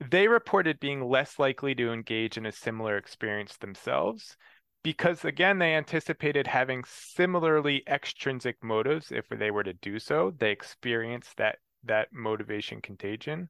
they 0.00 0.28
reported 0.28 0.78
being 0.80 1.08
less 1.08 1.38
likely 1.38 1.74
to 1.74 1.92
engage 1.92 2.36
in 2.36 2.46
a 2.46 2.52
similar 2.52 2.96
experience 2.96 3.56
themselves 3.56 4.36
because 4.82 5.24
again 5.24 5.58
they 5.58 5.74
anticipated 5.74 6.46
having 6.46 6.84
similarly 6.86 7.82
extrinsic 7.88 8.56
motives 8.62 9.10
if 9.10 9.28
they 9.28 9.50
were 9.50 9.64
to 9.64 9.72
do 9.74 9.98
so. 9.98 10.32
They 10.38 10.50
experienced 10.50 11.36
that 11.36 11.58
that 11.84 12.12
motivation 12.12 12.80
contagion. 12.80 13.48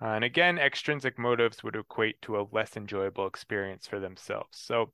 Uh, 0.00 0.06
and 0.06 0.24
again 0.24 0.58
extrinsic 0.58 1.18
motives 1.18 1.62
would 1.62 1.76
equate 1.76 2.22
to 2.22 2.38
a 2.38 2.46
less 2.52 2.76
enjoyable 2.76 3.26
experience 3.26 3.86
for 3.86 4.00
themselves. 4.00 4.58
So 4.58 4.92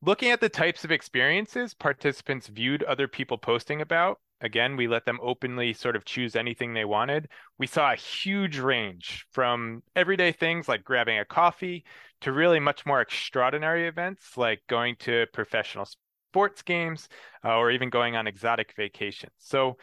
looking 0.00 0.30
at 0.30 0.40
the 0.40 0.48
types 0.48 0.84
of 0.84 0.92
experiences 0.92 1.74
participants 1.74 2.46
viewed 2.46 2.82
other 2.84 3.06
people 3.06 3.36
posting 3.36 3.80
about 3.82 4.18
again, 4.40 4.76
we 4.76 4.88
let 4.88 5.04
them 5.04 5.18
openly 5.22 5.72
sort 5.72 5.96
of 5.96 6.04
choose 6.04 6.36
anything 6.36 6.74
they 6.74 6.84
wanted. 6.84 7.28
We 7.58 7.66
saw 7.66 7.92
a 7.92 7.96
huge 7.96 8.58
range 8.58 9.26
from 9.30 9.82
everyday 9.96 10.32
things 10.32 10.68
like 10.68 10.84
grabbing 10.84 11.18
a 11.18 11.24
coffee 11.24 11.84
to 12.20 12.32
really 12.32 12.60
much 12.60 12.86
more 12.86 13.00
extraordinary 13.00 13.86
events 13.86 14.36
like 14.36 14.60
going 14.68 14.96
to 15.00 15.26
professional 15.32 15.86
sports 16.30 16.62
games 16.62 17.08
uh, 17.44 17.56
or 17.56 17.70
even 17.70 17.90
going 17.90 18.16
on 18.16 18.26
exotic 18.26 18.74
vacations. 18.76 19.32
So, 19.38 19.76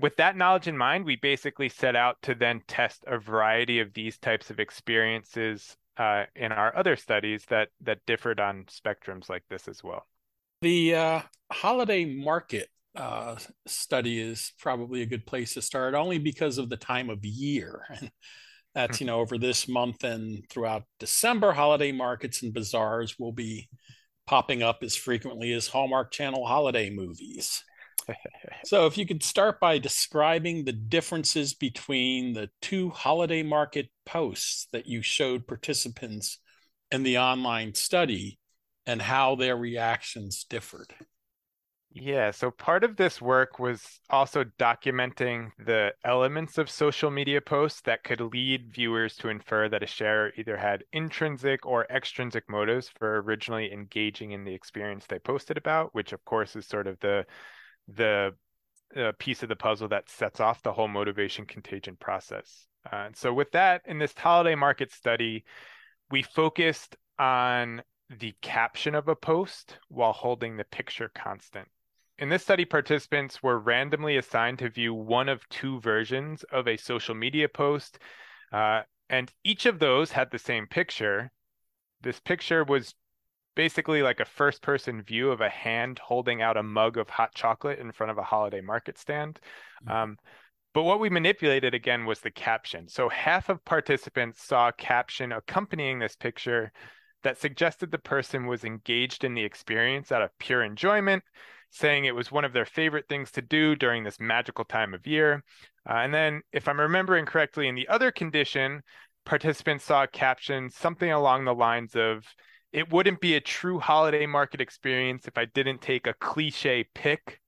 with 0.00 0.14
that 0.16 0.36
knowledge 0.36 0.68
in 0.68 0.78
mind, 0.78 1.04
we 1.04 1.16
basically 1.16 1.68
set 1.68 1.96
out 1.96 2.18
to 2.22 2.34
then 2.36 2.62
test 2.68 3.02
a 3.08 3.18
variety 3.18 3.80
of 3.80 3.92
these 3.94 4.16
types 4.16 4.48
of 4.48 4.60
experiences 4.60 5.76
uh, 5.96 6.24
in 6.36 6.52
our 6.52 6.74
other 6.76 6.94
studies 6.94 7.44
that 7.48 7.70
that 7.80 7.98
differed 8.06 8.38
on 8.38 8.64
spectrums 8.66 9.28
like 9.28 9.42
this 9.50 9.66
as 9.66 9.82
well. 9.82 10.06
The 10.62 10.94
uh, 10.94 11.20
holiday 11.50 12.04
market 12.04 12.68
uh, 12.96 13.36
study 13.66 14.20
is 14.20 14.52
probably 14.58 15.02
a 15.02 15.06
good 15.06 15.26
place 15.26 15.54
to 15.54 15.62
start, 15.62 15.94
only 15.94 16.18
because 16.18 16.58
of 16.58 16.68
the 16.68 16.76
time 16.76 17.10
of 17.10 17.24
year. 17.24 17.82
And 18.00 18.10
that's, 18.74 19.00
you 19.00 19.06
know, 19.06 19.18
over 19.18 19.38
this 19.38 19.66
month 19.66 20.04
and 20.04 20.44
throughout 20.50 20.84
December, 21.00 21.52
holiday 21.52 21.90
markets 21.90 22.42
and 22.42 22.52
bazaars 22.52 23.18
will 23.18 23.32
be 23.32 23.68
popping 24.26 24.62
up 24.62 24.80
as 24.82 24.94
frequently 24.94 25.52
as 25.52 25.66
Hallmark 25.66 26.12
Channel 26.12 26.46
holiday 26.46 26.90
movies. 26.90 27.64
so, 28.64 28.86
if 28.86 28.96
you 28.96 29.06
could 29.06 29.22
start 29.22 29.58
by 29.58 29.78
describing 29.78 30.64
the 30.64 30.72
differences 30.72 31.54
between 31.54 32.34
the 32.34 32.50
two 32.60 32.90
holiday 32.90 33.42
market 33.42 33.88
posts 34.06 34.68
that 34.72 34.86
you 34.86 35.02
showed 35.02 35.46
participants 35.46 36.38
in 36.92 37.02
the 37.02 37.18
online 37.18 37.74
study 37.74 38.38
and 38.86 39.02
how 39.02 39.34
their 39.34 39.56
reactions 39.56 40.44
differed. 40.48 40.94
Yeah, 41.90 42.30
so 42.30 42.50
part 42.50 42.84
of 42.84 42.96
this 42.96 43.20
work 43.20 43.58
was 43.58 44.00
also 44.10 44.44
documenting 44.44 45.50
the 45.58 45.94
elements 46.04 46.58
of 46.58 46.70
social 46.70 47.10
media 47.10 47.40
posts 47.40 47.80
that 47.82 48.04
could 48.04 48.20
lead 48.20 48.72
viewers 48.72 49.16
to 49.16 49.28
infer 49.30 49.68
that 49.68 49.82
a 49.82 49.86
share 49.86 50.32
either 50.36 50.56
had 50.56 50.84
intrinsic 50.92 51.66
or 51.66 51.86
extrinsic 51.90 52.48
motives 52.48 52.88
for 52.88 53.20
originally 53.22 53.72
engaging 53.72 54.32
in 54.32 54.44
the 54.44 54.54
experience 54.54 55.06
they 55.06 55.18
posted 55.18 55.56
about, 55.56 55.94
which 55.94 56.12
of 56.12 56.24
course 56.24 56.54
is 56.56 56.66
sort 56.66 56.86
of 56.86 57.00
the 57.00 57.24
the 57.88 58.34
uh, 58.96 59.12
piece 59.18 59.42
of 59.42 59.48
the 59.48 59.56
puzzle 59.56 59.88
that 59.88 60.08
sets 60.10 60.40
off 60.40 60.62
the 60.62 60.72
whole 60.72 60.88
motivation 60.88 61.46
contagion 61.46 61.96
process. 61.96 62.66
Uh, 62.92 62.96
and 63.06 63.16
so 63.16 63.32
with 63.32 63.50
that, 63.52 63.82
in 63.86 63.98
this 63.98 64.14
holiday 64.16 64.54
market 64.54 64.92
study, 64.92 65.44
we 66.10 66.22
focused 66.22 66.96
on 67.18 67.82
the 68.10 68.34
caption 68.42 68.94
of 68.94 69.08
a 69.08 69.16
post 69.16 69.78
while 69.88 70.12
holding 70.12 70.56
the 70.56 70.64
picture 70.64 71.10
constant. 71.14 71.68
In 72.18 72.28
this 72.28 72.42
study, 72.42 72.64
participants 72.64 73.42
were 73.42 73.58
randomly 73.58 74.16
assigned 74.16 74.58
to 74.58 74.68
view 74.68 74.92
one 74.92 75.28
of 75.28 75.48
two 75.48 75.80
versions 75.80 76.42
of 76.44 76.66
a 76.66 76.76
social 76.76 77.14
media 77.14 77.48
post, 77.48 77.98
uh, 78.52 78.82
and 79.08 79.32
each 79.44 79.66
of 79.66 79.78
those 79.78 80.10
had 80.10 80.30
the 80.30 80.38
same 80.38 80.66
picture. 80.66 81.30
This 82.02 82.18
picture 82.18 82.64
was 82.64 82.94
basically 83.54 84.02
like 84.02 84.18
a 84.18 84.24
first 84.24 84.62
person 84.62 85.02
view 85.02 85.30
of 85.30 85.40
a 85.40 85.48
hand 85.48 86.00
holding 86.00 86.42
out 86.42 86.56
a 86.56 86.62
mug 86.62 86.96
of 86.98 87.08
hot 87.08 87.34
chocolate 87.34 87.78
in 87.78 87.92
front 87.92 88.10
of 88.10 88.18
a 88.18 88.22
holiday 88.22 88.60
market 88.60 88.98
stand. 88.98 89.38
Mm-hmm. 89.84 89.96
Um, 89.96 90.16
but 90.74 90.82
what 90.82 91.00
we 91.00 91.10
manipulated 91.10 91.72
again 91.72 92.04
was 92.04 92.20
the 92.20 92.30
caption. 92.30 92.88
So 92.88 93.08
half 93.08 93.48
of 93.48 93.64
participants 93.64 94.42
saw 94.42 94.68
a 94.68 94.72
caption 94.72 95.32
accompanying 95.32 95.98
this 95.98 96.14
picture 96.16 96.72
that 97.22 97.38
suggested 97.38 97.90
the 97.90 97.98
person 97.98 98.46
was 98.46 98.64
engaged 98.64 99.24
in 99.24 99.34
the 99.34 99.44
experience 99.44 100.12
out 100.12 100.22
of 100.22 100.36
pure 100.38 100.62
enjoyment 100.62 101.22
saying 101.70 102.04
it 102.04 102.14
was 102.14 102.32
one 102.32 102.44
of 102.44 102.52
their 102.52 102.64
favorite 102.64 103.08
things 103.08 103.30
to 103.32 103.42
do 103.42 103.76
during 103.76 104.04
this 104.04 104.20
magical 104.20 104.64
time 104.64 104.94
of 104.94 105.06
year. 105.06 105.42
Uh, 105.88 105.94
and 105.94 106.12
then, 106.12 106.42
if 106.52 106.68
I'm 106.68 106.80
remembering 106.80 107.26
correctly, 107.26 107.68
in 107.68 107.74
the 107.74 107.88
other 107.88 108.10
condition, 108.10 108.82
participants 109.24 109.84
saw 109.84 110.04
a 110.04 110.08
caption 110.08 110.70
something 110.70 111.10
along 111.10 111.44
the 111.44 111.54
lines 111.54 111.94
of, 111.94 112.24
it 112.72 112.92
wouldn't 112.92 113.20
be 113.20 113.34
a 113.34 113.40
true 113.40 113.78
holiday 113.78 114.26
market 114.26 114.60
experience 114.60 115.26
if 115.26 115.38
I 115.38 115.46
didn't 115.46 115.80
take 115.80 116.06
a 116.06 116.14
cliche 116.14 116.86
pick. 116.94 117.40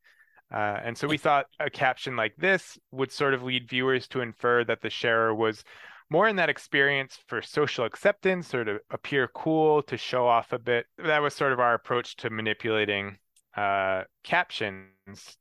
Uh, 0.52 0.80
and 0.82 0.96
so 0.96 1.06
we 1.06 1.18
thought 1.18 1.46
a 1.60 1.70
caption 1.70 2.16
like 2.16 2.34
this 2.36 2.78
would 2.90 3.12
sort 3.12 3.34
of 3.34 3.42
lead 3.42 3.68
viewers 3.68 4.08
to 4.08 4.20
infer 4.20 4.64
that 4.64 4.80
the 4.80 4.90
sharer 4.90 5.34
was 5.34 5.62
more 6.10 6.26
in 6.26 6.36
that 6.36 6.48
experience 6.48 7.18
for 7.28 7.40
social 7.40 7.84
acceptance 7.84 8.52
or 8.52 8.64
to 8.64 8.78
appear 8.90 9.28
cool, 9.28 9.82
to 9.82 9.96
show 9.96 10.26
off 10.26 10.52
a 10.52 10.58
bit. 10.58 10.86
That 10.98 11.22
was 11.22 11.34
sort 11.34 11.52
of 11.52 11.60
our 11.60 11.74
approach 11.74 12.16
to 12.16 12.30
manipulating 12.30 13.18
uh, 13.56 14.02
captions 14.22 14.88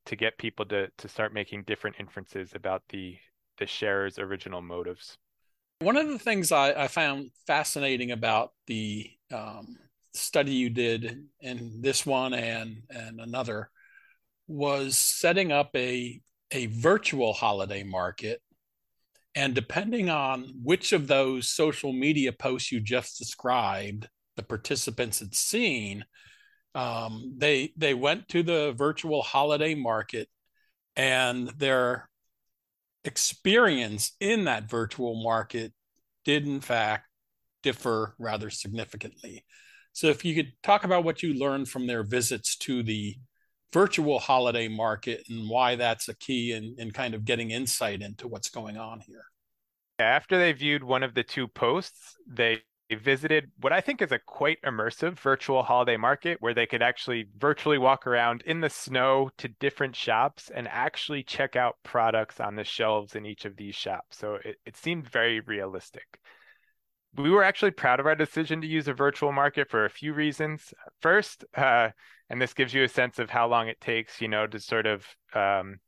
to 0.06 0.16
get 0.16 0.38
people 0.38 0.66
to 0.66 0.90
to 0.98 1.08
start 1.08 1.34
making 1.34 1.64
different 1.64 1.96
inferences 2.00 2.52
about 2.56 2.84
the 2.90 3.18
the 3.58 3.68
sharer's 3.68 4.18
original 4.20 4.62
motives. 4.62 5.18
One 5.80 5.98
of 5.98 6.08
the 6.08 6.20
things 6.20 6.52
I, 6.52 6.72
I 6.84 6.88
found 6.88 7.32
fascinating 7.48 8.12
about 8.12 8.52
the 8.68 9.10
um, 9.34 9.78
study 10.14 10.54
you 10.54 10.70
did 10.70 11.26
in 11.42 11.82
this 11.82 12.06
one 12.06 12.34
and 12.34 12.84
and 12.90 13.20
another 13.20 13.70
was 14.48 14.98
setting 14.98 15.52
up 15.52 15.70
a 15.76 16.20
a 16.52 16.66
virtual 16.68 17.34
holiday 17.34 17.84
market 17.84 18.42
and 19.36 19.54
depending 19.54 20.10
on 20.10 20.52
which 20.64 20.92
of 20.92 21.08
those 21.08 21.48
social 21.50 21.94
media 21.94 22.32
posts 22.32 22.72
you 22.72 22.80
just 22.80 23.20
described 23.20 24.10
the 24.36 24.44
participants 24.44 25.20
had 25.20 25.36
seen 25.36 26.04
um, 26.76 27.36
they 27.38 27.74
they 27.78 27.94
went 27.94 28.28
to 28.30 28.44
the 28.44 28.74
virtual 28.78 29.22
holiday 29.22 29.76
market 29.76 30.28
and 30.96 31.50
their 31.58 32.10
experience 33.04 34.12
in 34.20 34.46
that 34.46 34.70
virtual 34.70 35.22
market 35.24 35.74
did 36.26 36.46
in 36.46 36.62
fact 36.62 37.08
differ 37.64 38.16
rather 38.20 38.50
significantly. 38.50 39.44
So 39.94 40.08
if 40.08 40.24
you 40.24 40.36
could 40.36 40.54
talk 40.64 40.84
about 40.84 41.04
what 41.04 41.24
you 41.24 41.34
learned 41.34 41.68
from 41.68 41.88
their 41.88 42.04
visits 42.04 42.56
to 42.58 42.84
the 42.84 43.16
virtual 43.74 44.20
holiday 44.20 44.68
market 44.68 45.24
and 45.30 45.50
why 45.50 45.76
that's 45.76 46.08
a 46.08 46.16
key 46.16 46.54
in, 46.54 46.76
in 46.78 46.92
kind 46.92 47.14
of 47.14 47.26
getting 47.26 47.52
insight 47.52 48.02
into 48.02 48.28
what's 48.28 48.50
going 48.50 48.78
on 48.78 49.00
here. 49.02 49.26
After 50.00 50.38
they 50.38 50.54
viewed 50.54 50.84
one 50.84 51.04
of 51.04 51.14
the 51.14 51.24
two 51.24 51.48
posts 51.48 52.16
they 52.28 52.62
visited 52.96 53.52
what 53.62 53.72
I 53.72 53.82
think 53.82 54.02
is 54.02 54.12
a 54.12 54.20
quite 54.20 54.62
immersive 54.64 55.20
virtual 55.20 55.64
holiday 55.64 55.98
market 55.98 56.38
where 56.42 56.54
they 56.54 56.66
could 56.66 56.82
actually 56.82 57.28
virtually 57.38 57.78
walk 57.78 58.08
around 58.08 58.42
in 58.46 58.62
the 58.62 58.70
snow 58.70 59.30
to 59.38 59.48
different 59.48 59.96
shops 59.96 60.50
and 60.54 60.68
actually 60.68 61.24
check 61.24 61.56
out 61.56 61.78
products 61.84 62.40
on 62.40 62.56
the 62.56 62.64
shelves 62.64 63.16
in 63.16 63.26
each 63.26 63.46
of 63.46 63.56
these 63.56 63.76
shops. 63.76 64.18
So 64.18 64.40
it, 64.44 64.58
it 64.66 64.76
seemed 64.76 65.08
very 65.08 65.40
realistic. 65.40 66.20
We 67.16 67.30
were 67.30 67.44
actually 67.44 67.72
proud 67.72 68.00
of 68.00 68.06
our 68.06 68.16
decision 68.16 68.62
to 68.62 68.68
use 68.68 68.88
a 68.88 68.94
virtual 68.94 69.32
market 69.32 69.70
for 69.70 69.86
a 69.86 69.90
few 69.90 70.14
reasons. 70.14 70.74
First, 71.02 71.44
uh, 71.56 71.90
and 72.30 72.42
this 72.42 72.54
gives 72.54 72.74
you 72.74 72.84
a 72.84 72.90
sense 72.90 73.20
of 73.20 73.30
how 73.30 73.48
long 73.48 73.68
it 73.68 73.82
takes, 73.82 74.22
you 74.22 74.28
know, 74.28 74.46
to 74.48 74.60
sort 74.60 74.86
of 74.86 75.06
um, 75.34 75.80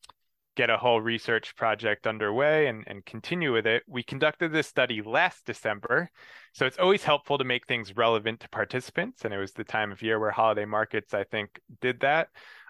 get 0.55 0.69
a 0.69 0.77
whole 0.77 1.01
research 1.01 1.55
project 1.55 2.05
underway 2.05 2.67
and, 2.67 2.83
and 2.87 3.05
continue 3.05 3.53
with 3.53 3.65
it. 3.65 3.83
We 3.87 4.03
conducted 4.03 4.51
this 4.51 4.67
study 4.67 5.01
last 5.01 5.45
December. 5.45 6.09
So 6.53 6.65
it's 6.65 6.79
always 6.79 7.03
helpful 7.03 7.37
to 7.37 7.43
make 7.43 7.67
things 7.67 7.95
relevant 7.95 8.41
to 8.41 8.49
participants. 8.49 9.23
And 9.23 9.33
it 9.33 9.37
was 9.37 9.53
the 9.53 9.63
time 9.63 9.91
of 9.91 10.01
year 10.01 10.19
where 10.19 10.31
holiday 10.31 10.65
markets, 10.65 11.13
I 11.13 11.23
think, 11.23 11.59
did 11.79 12.01
that. 12.01 12.27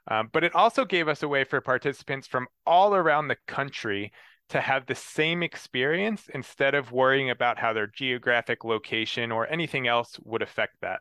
Um, 0.09 0.29
but 0.31 0.43
it 0.43 0.55
also 0.55 0.85
gave 0.85 1.07
us 1.07 1.23
a 1.23 1.27
way 1.27 1.43
for 1.43 1.61
participants 1.61 2.27
from 2.27 2.47
all 2.65 2.95
around 2.95 3.27
the 3.27 3.37
country 3.47 4.11
to 4.49 4.59
have 4.59 4.85
the 4.85 4.95
same 4.95 5.43
experience 5.43 6.29
instead 6.33 6.75
of 6.75 6.91
worrying 6.91 7.29
about 7.29 7.57
how 7.57 7.73
their 7.73 7.87
geographic 7.87 8.63
location 8.63 9.31
or 9.31 9.47
anything 9.47 9.87
else 9.87 10.19
would 10.23 10.41
affect 10.41 10.75
that. 10.81 10.99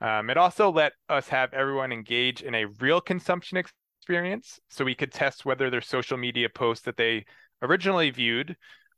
Um, 0.00 0.30
it 0.30 0.36
also 0.36 0.70
let 0.70 0.92
us 1.08 1.28
have 1.28 1.54
everyone 1.54 1.92
engage 1.92 2.42
in 2.42 2.54
a 2.54 2.66
real 2.80 3.00
consumption 3.00 3.56
experience. 4.02 4.58
So 4.68 4.84
we 4.84 4.96
could 4.96 5.12
test 5.12 5.44
whether 5.44 5.70
their 5.70 5.80
social 5.80 6.18
media 6.18 6.48
posts 6.48 6.84
that 6.86 6.96
they 6.96 7.24
originally 7.62 8.10
viewed 8.10 8.56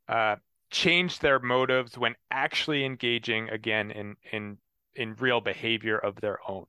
uh, 0.09 0.37
changed 0.71 1.21
their 1.21 1.39
motives 1.39 1.99
when 1.99 2.15
actually 2.31 2.87
engaging 2.87 3.51
again 3.51 3.91
in 3.91 4.17
in 4.33 4.57
in 4.95 5.15
real 5.17 5.43
behavior 5.43 5.99
of 5.99 6.15
their 6.21 6.39
own. 6.49 6.65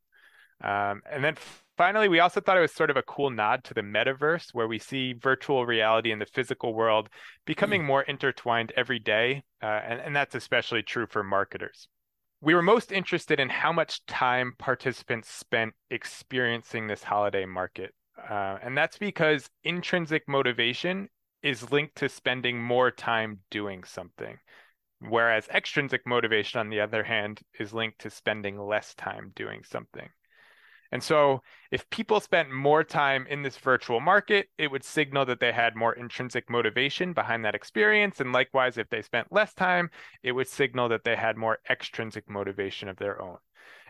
Um, 0.62 1.02
and 1.10 1.24
then 1.24 1.36
finally, 1.78 2.10
we 2.10 2.20
also 2.20 2.42
thought 2.42 2.58
it 2.58 2.62
was 2.62 2.74
sort 2.74 2.90
of 2.90 2.98
a 2.98 3.04
cool 3.04 3.30
nod 3.30 3.64
to 3.66 3.74
the 3.74 3.82
metaverse, 3.82 4.48
where 4.54 4.68
we 4.68 4.80
see 4.80 5.14
virtual 5.14 5.66
reality 5.66 6.12
and 6.12 6.22
the 6.22 6.26
physical 6.26 6.74
world 6.74 7.10
becoming 7.46 7.86
more 7.86 8.04
intertwined 8.04 8.74
every 8.76 9.00
day. 9.00 9.44
Uh, 9.62 9.80
and, 9.88 10.00
and 10.02 10.16
that's 10.16 10.36
especially 10.36 10.84
true 10.84 11.08
for 11.08 11.24
marketers. 11.24 11.88
We 12.42 12.54
were 12.54 12.62
most 12.62 12.92
interested 12.92 13.40
in 13.40 13.50
how 13.50 13.72
much 13.72 14.06
time 14.06 14.54
participants 14.58 15.30
spent 15.30 15.74
experiencing 15.90 16.88
this 16.88 17.04
holiday 17.04 17.46
market. 17.46 17.94
Uh, 18.18 18.58
and 18.64 18.78
that's 18.78 18.98
because 18.98 19.50
intrinsic 19.64 20.28
motivation 20.28 21.10
is 21.44 21.72
linked 21.72 21.96
to 21.98 22.10
spending 22.10 22.62
more 22.62 22.90
time 22.92 23.40
doing 23.52 23.84
something. 23.84 24.38
Whereas 25.00 25.48
extrinsic 25.50 26.08
motivation, 26.08 26.60
on 26.60 26.70
the 26.70 26.80
other 26.80 27.04
hand, 27.04 27.42
is 27.60 27.74
linked 27.74 28.00
to 28.00 28.10
spending 28.10 28.58
less 28.58 28.96
time 28.96 29.32
doing 29.36 29.64
something. 29.64 30.10
And 30.92 31.04
so 31.04 31.42
if 31.72 31.90
people 31.90 32.20
spent 32.20 32.52
more 32.52 32.84
time 32.84 33.28
in 33.28 33.42
this 33.42 33.58
virtual 33.58 34.00
market, 34.00 34.48
it 34.58 34.72
would 34.72 34.84
signal 34.84 35.26
that 35.26 35.40
they 35.40 35.52
had 35.52 35.76
more 35.76 35.94
intrinsic 35.94 36.50
motivation 36.50 37.12
behind 37.12 37.44
that 37.44 37.56
experience. 37.56 38.22
And 38.22 38.32
likewise, 38.32 38.78
if 38.78 38.90
they 38.90 39.02
spent 39.02 39.32
less 39.32 39.54
time, 39.54 39.90
it 40.24 40.32
would 40.32 40.48
signal 40.48 40.88
that 40.90 41.04
they 41.04 41.16
had 41.16 41.38
more 41.38 41.60
extrinsic 41.70 42.30
motivation 42.30 42.88
of 42.88 42.98
their 42.98 43.22
own. 43.22 43.38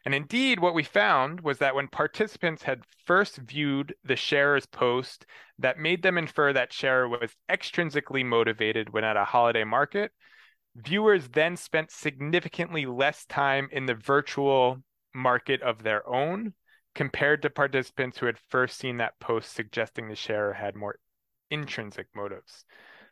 And 0.05 0.13
indeed, 0.13 0.59
what 0.59 0.75
we 0.75 0.83
found 0.83 1.41
was 1.41 1.57
that 1.57 1.73
when 1.73 1.87
participants 1.87 2.61
had 2.63 2.83
first 3.05 3.37
viewed 3.37 3.95
the 4.03 4.15
sharer's 4.15 4.67
post 4.67 5.25
that 5.57 5.79
made 5.79 6.03
them 6.03 6.19
infer 6.19 6.53
that 6.53 6.71
sharer 6.71 7.09
was 7.09 7.35
extrinsically 7.49 8.23
motivated 8.23 8.93
when 8.93 9.03
at 9.03 9.17
a 9.17 9.25
holiday 9.25 9.63
market, 9.63 10.11
viewers 10.75 11.29
then 11.29 11.57
spent 11.57 11.89
significantly 11.89 12.85
less 12.85 13.25
time 13.25 13.67
in 13.71 13.87
the 13.87 13.95
virtual 13.95 14.83
market 15.15 15.61
of 15.63 15.81
their 15.81 16.07
own 16.07 16.53
compared 16.93 17.41
to 17.41 17.49
participants 17.49 18.19
who 18.19 18.27
had 18.27 18.37
first 18.49 18.77
seen 18.77 18.97
that 18.97 19.19
post 19.19 19.53
suggesting 19.53 20.07
the 20.07 20.15
sharer 20.15 20.53
had 20.53 20.75
more 20.75 20.99
intrinsic 21.49 22.07
motives. 22.15 22.63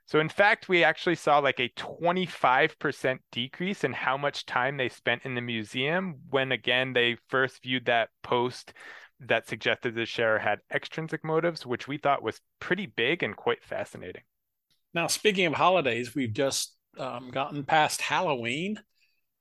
So, 0.06 0.20
in 0.20 0.30
fact, 0.30 0.68
we 0.68 0.84
actually 0.84 1.16
saw 1.16 1.40
like 1.40 1.60
a 1.60 1.70
25% 1.70 3.20
decrease 3.32 3.84
in 3.84 3.94
how 3.94 4.18
much 4.18 4.46
time 4.46 4.78
they 4.78 4.90
spent 4.90 5.24
in 5.24 5.36
the 5.36 5.42
museum 5.42 6.16
when, 6.30 6.52
again, 6.52 6.94
they 6.94 7.18
first 7.30 7.64
viewed 7.64 7.86
that 7.86 8.10
post 8.22 8.74
that 9.22 9.48
suggested 9.48 9.96
the 9.96 10.06
sharer 10.06 10.40
had 10.40 10.60
extrinsic 10.74 11.24
motives, 11.24 11.66
which 11.66 11.88
we 11.88 11.98
thought 11.98 12.22
was 12.24 12.42
pretty 12.60 12.86
big 12.86 13.24
and 13.24 13.36
quite 13.38 13.64
fascinating. 13.64 14.24
Now, 14.94 15.08
speaking 15.08 15.46
of 15.46 15.54
holidays, 15.54 16.14
we've 16.14 16.34
just 16.34 16.76
um, 17.00 17.32
gotten 17.32 17.64
past 17.64 18.02
Halloween. 18.02 18.80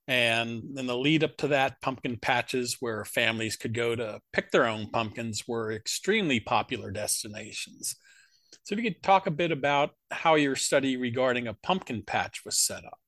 And 0.07 0.77
in 0.77 0.85
the 0.85 0.97
lead 0.97 1.23
up 1.23 1.37
to 1.37 1.49
that, 1.49 1.81
pumpkin 1.81 2.17
patches 2.17 2.77
where 2.79 3.05
families 3.05 3.55
could 3.55 3.73
go 3.73 3.95
to 3.95 4.19
pick 4.33 4.51
their 4.51 4.65
own 4.65 4.89
pumpkins 4.89 5.47
were 5.47 5.71
extremely 5.71 6.39
popular 6.39 6.91
destinations. 6.91 7.95
So, 8.63 8.73
if 8.73 8.83
you 8.83 8.91
could 8.91 9.03
talk 9.03 9.27
a 9.27 9.31
bit 9.31 9.51
about 9.51 9.91
how 10.11 10.35
your 10.35 10.55
study 10.55 10.97
regarding 10.97 11.47
a 11.47 11.53
pumpkin 11.53 12.03
patch 12.03 12.45
was 12.45 12.57
set 12.57 12.85
up. 12.85 12.99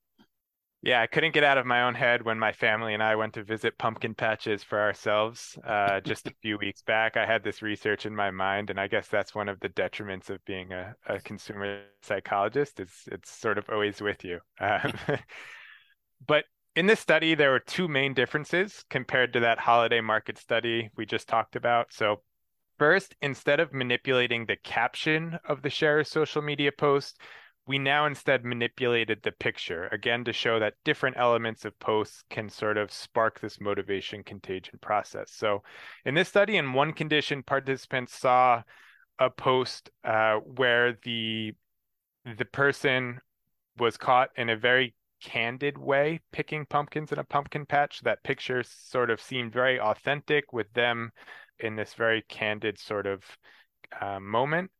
Yeah, 0.85 1.01
I 1.01 1.07
couldn't 1.07 1.33
get 1.33 1.43
out 1.43 1.57
of 1.57 1.65
my 1.65 1.81
own 1.81 1.95
head 1.95 2.23
when 2.23 2.37
my 2.37 2.51
family 2.51 2.93
and 2.93 3.01
I 3.01 3.15
went 3.15 3.33
to 3.33 3.43
visit 3.43 3.75
pumpkin 3.79 4.13
patches 4.13 4.61
for 4.61 4.79
ourselves 4.79 5.57
uh, 5.65 5.99
just 5.99 6.27
a 6.27 6.33
few 6.43 6.59
weeks 6.59 6.83
back. 6.83 7.17
I 7.17 7.25
had 7.25 7.43
this 7.43 7.63
research 7.63 8.05
in 8.05 8.15
my 8.15 8.29
mind, 8.29 8.69
and 8.69 8.79
I 8.79 8.87
guess 8.87 9.07
that's 9.07 9.33
one 9.33 9.49
of 9.49 9.59
the 9.61 9.69
detriments 9.69 10.29
of 10.29 10.45
being 10.45 10.73
a, 10.73 10.93
a 11.07 11.19
consumer 11.21 11.81
psychologist. 12.03 12.79
It's 12.79 13.07
it's 13.11 13.35
sort 13.35 13.57
of 13.57 13.67
always 13.67 13.99
with 13.99 14.23
you. 14.23 14.39
Um, 14.59 14.93
but 16.27 16.45
in 16.75 16.85
this 16.85 16.99
study, 16.99 17.33
there 17.33 17.49
were 17.49 17.59
two 17.59 17.87
main 17.87 18.13
differences 18.13 18.85
compared 18.89 19.33
to 19.33 19.39
that 19.39 19.57
holiday 19.57 20.01
market 20.01 20.37
study 20.37 20.91
we 20.95 21.07
just 21.07 21.27
talked 21.27 21.55
about. 21.55 21.93
So, 21.93 22.21
first, 22.77 23.15
instead 23.21 23.59
of 23.59 23.73
manipulating 23.73 24.45
the 24.45 24.57
caption 24.57 25.39
of 25.47 25.61
the 25.61 25.69
share 25.69 26.03
social 26.03 26.41
media 26.41 26.71
post, 26.71 27.19
we 27.67 27.79
now 27.79 28.05
instead 28.05 28.45
manipulated 28.45 29.21
the 29.23 29.31
picture, 29.31 29.87
again, 29.91 30.23
to 30.25 30.33
show 30.33 30.59
that 30.59 30.75
different 30.83 31.17
elements 31.17 31.65
of 31.65 31.77
posts 31.79 32.23
can 32.29 32.47
sort 32.47 32.77
of 32.77 32.91
spark 32.91 33.39
this 33.39 33.59
motivation 33.59 34.23
contagion 34.23 34.77
process. 34.81 35.31
So, 35.31 35.63
in 36.05 36.13
this 36.13 36.29
study, 36.29 36.57
in 36.57 36.73
one 36.73 36.93
condition, 36.93 37.41
participants 37.41 38.13
saw 38.13 38.61
a 39.17 39.29
post 39.29 39.89
uh, 40.03 40.35
where 40.37 40.97
the 41.03 41.53
the 42.37 42.45
person 42.45 43.19
was 43.77 43.97
caught 43.97 44.29
in 44.35 44.49
a 44.49 44.57
very 44.57 44.95
candid 45.21 45.77
way 45.77 46.19
picking 46.31 46.65
pumpkins 46.65 47.11
in 47.11 47.19
a 47.19 47.23
pumpkin 47.23 47.65
patch. 47.65 48.01
That 48.01 48.23
picture 48.23 48.63
sort 48.63 49.09
of 49.09 49.21
seemed 49.21 49.53
very 49.53 49.79
authentic 49.79 50.53
with 50.53 50.71
them 50.73 51.11
in 51.59 51.75
this 51.75 51.93
very 51.93 52.23
candid 52.27 52.79
sort 52.79 53.07
of 53.07 53.23
uh, 53.99 54.19
moment. 54.19 54.71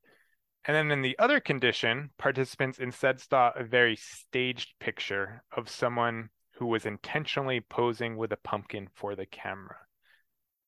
And 0.66 0.76
then 0.76 0.92
in 0.92 1.02
the 1.02 1.18
other 1.20 1.40
condition, 1.40 2.10
participants 2.18 2.80
instead 2.80 3.20
saw 3.20 3.52
a 3.56 3.64
very 3.64 3.96
staged 3.96 4.74
picture 4.80 5.44
of 5.56 5.70
someone 5.70 6.30
who 6.56 6.66
was 6.66 6.86
intentionally 6.86 7.62
posing 7.62 8.18
with 8.18 8.32
a 8.32 8.38
pumpkin 8.38 8.88
for 8.94 9.16
the 9.16 9.26
camera. 9.26 9.78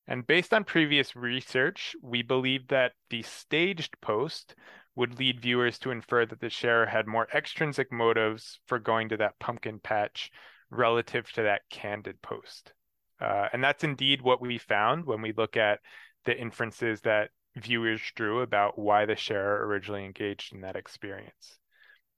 And 0.06 0.26
based 0.26 0.54
on 0.54 0.64
previous 0.64 1.16
research, 1.16 1.96
we 2.02 2.22
believe 2.22 2.68
that 2.68 2.92
the 3.10 3.22
staged 3.22 4.00
post 4.00 4.54
would 4.94 5.18
lead 5.18 5.40
viewers 5.40 5.78
to 5.80 5.90
infer 5.90 6.26
that 6.26 6.40
the 6.40 6.50
sharer 6.50 6.86
had 6.86 7.06
more 7.06 7.28
extrinsic 7.34 7.92
motives 7.92 8.60
for 8.66 8.78
going 8.78 9.08
to 9.10 9.16
that 9.16 9.38
pumpkin 9.38 9.78
patch 9.78 10.30
relative 10.70 11.30
to 11.32 11.42
that 11.42 11.62
candid 11.70 12.20
post. 12.22 12.72
Uh, 13.20 13.48
and 13.52 13.62
that's 13.62 13.84
indeed 13.84 14.22
what 14.22 14.40
we 14.40 14.58
found 14.58 15.04
when 15.04 15.22
we 15.22 15.32
look 15.32 15.56
at 15.56 15.80
the 16.24 16.38
inferences 16.38 17.00
that 17.02 17.30
viewers 17.56 18.00
drew 18.14 18.40
about 18.40 18.78
why 18.78 19.06
the 19.06 19.16
sharer 19.16 19.66
originally 19.66 20.04
engaged 20.04 20.52
in 20.52 20.60
that 20.60 20.76
experience. 20.76 21.58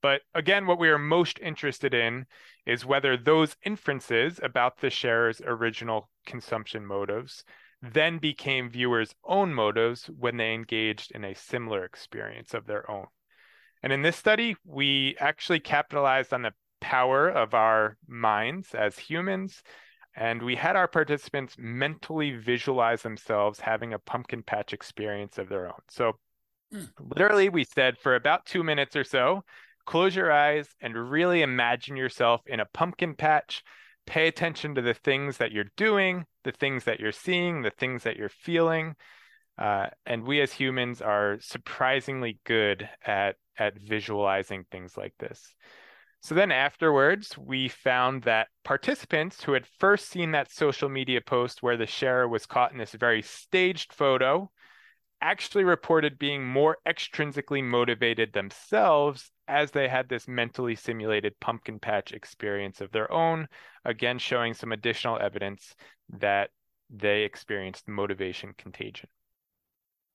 But 0.03 0.23
again, 0.35 0.67
what 0.67 0.79
we 0.79 0.89
are 0.89 0.99
most 0.99 1.39
interested 1.41 1.93
in 1.95 2.27
is 2.67 2.87
whether 2.87 3.17
those 3.17 3.57
inferences 3.65 4.41
about 4.43 4.79
the 4.79 4.91
sharer's 4.91 5.41
original 5.45 6.11
consumption 6.27 6.87
motives 6.87 7.45
then 7.83 8.19
became 8.19 8.71
viewers' 8.71 9.15
own 9.25 9.55
motives 9.55 10.07
when 10.07 10.37
they 10.37 10.53
engaged 10.53 11.13
in 11.13 11.25
a 11.25 11.35
similar 11.35 11.85
experience 11.85 12.53
of 12.55 12.67
their 12.67 12.91
own. 12.91 13.07
And 13.83 13.93
in 13.93 14.03
this 14.03 14.17
study, 14.17 14.57
we 14.65 15.17
actually 15.19 15.61
capitalized 15.61 16.33
on 16.33 16.43
the 16.43 16.53
power 16.81 17.29
of 17.29 17.55
our 17.55 17.97
minds 18.07 18.75
as 18.75 18.99
humans. 18.99 19.63
And 20.21 20.43
we 20.43 20.55
had 20.55 20.77
our 20.77 20.87
participants 20.87 21.57
mentally 21.59 22.33
visualize 22.33 23.01
themselves 23.01 23.59
having 23.59 23.95
a 23.95 23.99
pumpkin 23.99 24.43
patch 24.43 24.75
experience 24.75 25.39
of 25.39 25.49
their 25.49 25.67
own. 25.67 25.81
So, 25.89 26.13
mm. 26.73 26.87
literally, 26.99 27.49
we 27.49 27.65
said 27.65 27.97
for 27.97 28.15
about 28.15 28.45
two 28.45 28.63
minutes 28.63 28.95
or 28.95 29.03
so, 29.03 29.45
close 29.87 30.15
your 30.15 30.31
eyes 30.31 30.69
and 30.83 31.11
really 31.11 31.41
imagine 31.41 31.97
yourself 31.97 32.43
in 32.47 32.61
a 32.61 32.67
pumpkin 32.67 33.15
patch 33.15 33.65
pay 34.07 34.29
attention 34.29 34.75
to 34.75 34.83
the 34.83 34.93
things 34.93 35.39
that 35.39 35.53
you're 35.53 35.73
doing, 35.79 36.27
the 36.45 36.53
things 36.53 36.85
that 36.85 37.01
you're 37.01 37.13
seeing, 37.13 37.63
the 37.63 37.71
things 37.71 38.03
that 38.03 38.17
you're 38.17 38.29
feeling. 38.29 38.97
Uh, 39.57 39.87
and 40.05 40.25
we 40.25 40.43
as 40.43 40.53
humans 40.53 41.01
are 41.01 41.39
surprisingly 41.41 42.39
good 42.45 42.89
at 43.07 43.37
at 43.59 43.79
visualizing 43.79 44.67
things 44.71 44.99
like 44.99 45.15
this. 45.19 45.55
So 46.23 46.35
then 46.35 46.53
afterwards, 46.53 47.37
we 47.39 47.69
found 47.69 48.23
that 48.25 48.49
participants 48.63 49.43
who 49.43 49.53
had 49.53 49.67
first 49.67 50.09
seen 50.09 50.33
that 50.33 50.51
social 50.51 50.89
media 50.89 51.21
post 51.21 51.63
where 51.63 51.79
the 51.79 51.87
sharer 51.87 52.29
was 52.29 52.47
caught 52.47 52.73
in 52.73 52.79
this 52.79 52.93
very 52.93 53.23
staged 53.23 53.93
photo 53.93 54.51
actually 55.23 55.65
reported 55.65 56.19
being 56.19 56.47
more 56.47 56.79
extrinsically 56.87 57.63
motivated 57.63 58.33
themselves 58.33 59.31
as 59.49 59.71
they 59.71 59.89
had 59.89 60.09
this 60.09 60.29
mentally 60.29 60.75
simulated 60.75 61.39
pumpkin 61.41 61.79
patch 61.79 62.13
experience 62.13 62.81
of 62.81 62.93
their 62.93 63.11
own, 63.13 63.49
again, 63.85 64.19
showing 64.19 64.55
some 64.55 64.73
additional 64.73 65.19
evidence 65.19 65.75
that 66.09 66.51
they 66.91 67.23
experienced 67.23 67.89
motivation 67.89 68.55
contagion. 68.57 69.09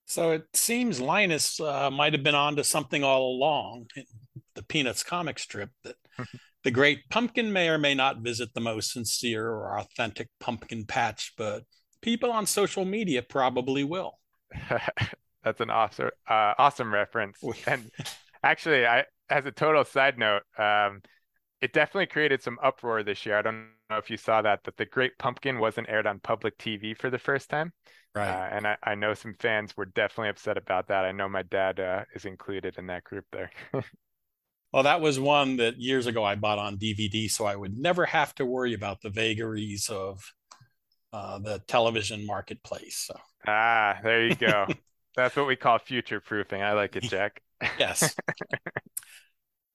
So 0.05 0.31
it 0.31 0.43
seems 0.53 1.01
Linus 1.01 1.59
uh, 1.59 1.89
might 1.89 2.13
have 2.13 2.23
been 2.23 2.35
onto 2.35 2.63
something 2.63 3.03
all 3.03 3.35
along. 3.35 3.87
In 3.95 4.05
the 4.53 4.63
Peanuts 4.63 5.03
comic 5.03 5.39
strip 5.39 5.69
that 5.83 5.95
the 6.63 6.71
great 6.71 7.09
pumpkin 7.09 7.51
may 7.51 7.69
or 7.69 7.77
may 7.77 7.93
not 7.93 8.19
visit 8.19 8.53
the 8.53 8.61
most 8.61 8.91
sincere 8.91 9.47
or 9.47 9.79
authentic 9.79 10.29
pumpkin 10.39 10.85
patch, 10.85 11.33
but 11.37 11.63
people 12.01 12.31
on 12.31 12.45
social 12.45 12.85
media 12.85 13.21
probably 13.21 13.83
will. 13.83 14.19
That's 15.43 15.61
an 15.61 15.69
awesome, 15.69 16.09
uh, 16.27 16.53
awesome 16.57 16.93
reference. 16.93 17.37
and 17.67 17.91
actually, 18.43 18.85
I 18.85 19.05
as 19.29 19.45
a 19.45 19.51
total 19.51 19.83
side 19.83 20.17
note, 20.17 20.43
um, 20.57 21.01
it 21.61 21.73
definitely 21.73 22.07
created 22.07 22.41
some 22.41 22.57
uproar 22.63 23.03
this 23.03 23.25
year. 23.25 23.37
I 23.37 23.41
don't 23.41 23.69
know 23.89 23.97
if 23.97 24.09
you 24.09 24.17
saw 24.17 24.41
that, 24.41 24.63
that 24.63 24.77
the 24.77 24.85
Great 24.85 25.17
Pumpkin 25.17 25.59
wasn't 25.59 25.89
aired 25.89 26.07
on 26.07 26.19
public 26.19 26.57
TV 26.57 26.97
for 26.97 27.09
the 27.09 27.19
first 27.19 27.49
time. 27.49 27.71
Right. 28.13 28.29
Uh, 28.29 28.49
and 28.51 28.67
I, 28.67 28.77
I 28.83 28.95
know 28.95 29.13
some 29.13 29.35
fans 29.39 29.75
were 29.75 29.85
definitely 29.85 30.29
upset 30.29 30.57
about 30.57 30.87
that. 30.87 31.05
I 31.05 31.11
know 31.11 31.27
my 31.27 31.43
dad 31.43 31.79
uh, 31.79 32.03
is 32.15 32.25
included 32.25 32.75
in 32.77 32.87
that 32.87 33.03
group 33.03 33.25
there. 33.31 33.51
well, 34.73 34.83
that 34.83 35.01
was 35.01 35.19
one 35.19 35.57
that 35.57 35.77
years 35.77 36.07
ago 36.07 36.23
I 36.23 36.35
bought 36.35 36.59
on 36.59 36.77
DVD, 36.77 37.29
so 37.29 37.45
I 37.45 37.55
would 37.55 37.77
never 37.77 38.05
have 38.05 38.33
to 38.35 38.45
worry 38.45 38.73
about 38.73 39.01
the 39.01 39.09
vagaries 39.09 39.89
of 39.89 40.21
uh, 41.11 41.39
the 41.39 41.59
television 41.67 42.25
marketplace. 42.25 43.05
So. 43.07 43.19
Ah, 43.47 43.99
there 44.03 44.27
you 44.27 44.35
go. 44.35 44.67
That's 45.15 45.35
what 45.35 45.47
we 45.47 45.55
call 45.55 45.79
future 45.79 46.19
proofing. 46.19 46.61
I 46.61 46.73
like 46.73 46.95
it, 46.95 47.03
Jack. 47.09 47.41
yes. 47.79 48.15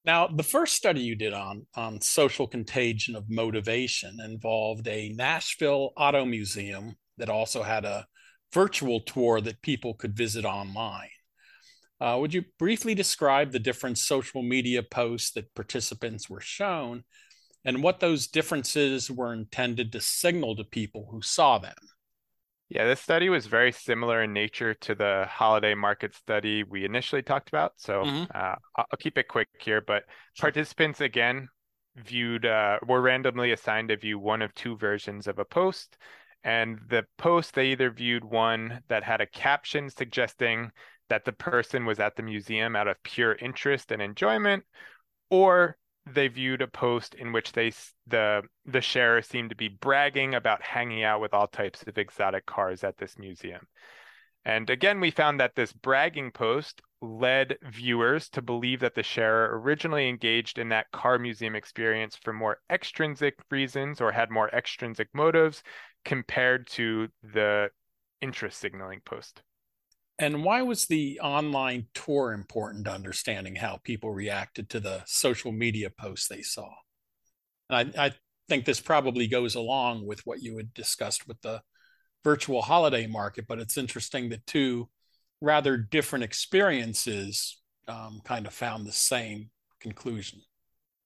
Now, 0.05 0.27
the 0.29 0.43
first 0.43 0.77
study 0.77 1.01
you 1.01 1.15
did 1.15 1.35
on, 1.35 1.67
on 1.75 2.01
social 2.01 2.47
contagion 2.47 3.15
of 3.17 3.29
motivation 3.29 4.19
involved 4.25 4.89
a 4.89 5.11
Nashville 5.11 5.93
Auto 5.97 6.25
Museum 6.25 6.95
that 7.19 7.29
also 7.29 7.63
had 7.63 7.85
a 7.85 8.07
virtual 8.53 9.01
tour 9.01 9.41
that 9.43 9.63
people 9.63 9.95
could 9.95 10.17
visit 10.17 10.45
online. 10.45 11.11
Uh, 12.01 12.17
would 12.19 12.33
you 12.33 12.45
briefly 12.59 12.95
describe 12.95 13.53
the 13.53 13.59
different 13.59 13.99
social 13.99 14.43
media 14.43 14.83
posts 14.83 15.33
that 15.33 15.55
participants 15.55 16.31
were 16.31 16.41
shown 16.41 17.05
and 17.67 17.83
what 17.83 18.01
those 18.01 18.27
differences 18.27 19.11
were 19.11 19.35
intended 19.35 19.93
to 19.93 20.01
signal 20.01 20.57
to 20.57 20.65
people 20.65 21.09
who 21.11 21.21
saw 21.21 21.59
them? 21.59 21.75
Yeah, 22.70 22.87
this 22.87 23.00
study 23.00 23.28
was 23.28 23.46
very 23.46 23.72
similar 23.72 24.22
in 24.22 24.33
nature 24.33 24.74
to 24.74 24.94
the 24.94 25.26
holiday 25.28 25.74
market 25.74 26.14
study 26.14 26.62
we 26.62 26.85
initially 26.85 27.20
talked 27.20 27.48
about. 27.48 27.72
So 27.78 28.04
mm-hmm. 28.04 28.24
uh, 28.33 28.54
I'll 28.76 28.98
keep 29.00 29.18
it 29.18 29.26
quick 29.26 29.48
here, 29.59 29.80
but 29.80 30.04
participants 30.38 31.00
again 31.00 31.48
viewed 31.96 32.46
uh, 32.46 32.78
were 32.87 33.00
randomly 33.00 33.50
assigned 33.50 33.88
to 33.88 33.96
view 33.96 34.20
one 34.20 34.40
of 34.40 34.54
two 34.54 34.76
versions 34.76 35.26
of 35.26 35.40
a 35.40 35.44
post. 35.44 35.96
And 36.44 36.78
the 36.88 37.04
post, 37.18 37.54
they 37.54 37.72
either 37.72 37.90
viewed 37.90 38.24
one 38.24 38.80
that 38.88 39.02
had 39.02 39.20
a 39.20 39.26
caption 39.26 39.90
suggesting 39.90 40.70
that 41.09 41.24
the 41.24 41.33
person 41.33 41.85
was 41.85 41.98
at 41.98 42.14
the 42.14 42.22
museum 42.22 42.76
out 42.76 42.87
of 42.87 43.02
pure 43.02 43.35
interest 43.35 43.90
and 43.90 44.00
enjoyment, 44.00 44.62
or 45.28 45.76
they 46.07 46.29
viewed 46.29 46.63
a 46.63 46.67
post 46.67 47.15
in 47.15 47.33
which 47.33 47.53
they 47.53 47.73
the 48.07 48.43
the 48.65 48.81
sharer 48.81 49.23
seemed 49.23 49.51
to 49.51 49.57
be 49.57 49.69
bragging 49.69 50.35
about 50.35 50.63
hanging 50.63 51.03
out 51.03 51.21
with 51.21 51.35
all 51.35 51.47
types 51.47 51.83
of 51.87 51.99
exotic 51.99 52.47
cars 52.47 52.85
at 52.85 52.97
this 52.99 53.19
museum. 53.19 53.67
And 54.45 54.71
again, 54.71 55.01
we 55.01 55.11
found 55.11 55.39
that 55.41 55.55
this 55.55 55.73
bragging 55.73 56.33
post 56.33 56.81
led 57.03 57.59
viewers 57.63 58.29
to 58.31 58.43
believe 58.43 58.81
that 58.81 58.95
the 58.95 59.03
sharer 59.03 59.59
originally 59.61 60.09
engaged 60.09 60.59
in 60.59 60.71
that 60.71 60.91
car 60.93 61.19
museum 61.19 61.55
experience 61.55 62.17
for 62.17 62.33
more 62.33 62.59
extrinsic 62.71 63.35
reasons 63.51 64.01
or 64.01 64.13
had 64.13 64.31
more 64.31 64.49
extrinsic 64.51 65.09
motives 65.15 65.63
compared 66.05 66.67
to 66.69 67.09
the 67.23 67.71
interest 68.21 68.59
signaling 68.59 69.01
post. 69.05 69.43
And 70.20 70.44
why 70.44 70.61
was 70.61 70.87
the 70.87 71.18
online 71.20 71.87
tour 71.94 72.35
important 72.35 72.85
to 72.85 72.92
understanding 72.92 73.56
how 73.56 73.80
people 73.83 74.12
reacted 74.12 74.68
to 74.68 74.78
the 74.78 75.02
social 75.06 75.50
media 75.50 75.88
posts 75.88 76.28
they 76.28 76.42
saw? 76.42 76.68
And 77.70 77.94
I, 77.96 78.06
I 78.06 78.12
think 78.46 78.66
this 78.66 78.80
probably 78.80 79.28
goes 79.28 79.54
along 79.54 80.06
with 80.06 80.20
what 80.26 80.42
you 80.42 80.59
had 80.59 80.74
discussed 80.74 81.26
with 81.26 81.40
the 81.40 81.62
virtual 82.22 82.61
holiday 82.61 83.06
market, 83.06 83.46
but 83.48 83.61
it's 83.61 83.78
interesting 83.78 84.28
that 84.28 84.46
two 84.46 84.90
rather 85.40 85.78
different 85.78 86.22
experiences 86.22 87.59
um, 87.88 88.20
kind 88.22 88.46
of 88.46 88.52
found 88.52 88.87
the 88.87 88.92
same 88.92 89.48
conclusion. 89.80 90.42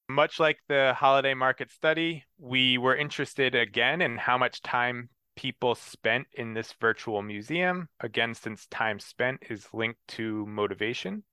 Much 0.09 0.41
like 0.41 0.59
the 0.69 0.93
holiday 0.99 1.35
market 1.35 1.71
study, 1.71 2.25
we 2.37 2.79
were 2.79 2.97
interested 2.97 3.55
again 3.55 4.03
in 4.03 4.17
how 4.17 4.37
much 4.37 4.61
time 4.63 5.09
people 5.37 5.75
spent 5.75 6.27
in 6.35 6.55
this 6.55 6.75
virtual 6.81 7.23
museum. 7.23 7.89
Again, 8.01 8.35
since 8.35 8.67
time 8.67 8.99
spent 8.99 9.41
is 9.51 9.67
linked 9.73 10.01
to 10.09 10.47
motivation. 10.47 11.25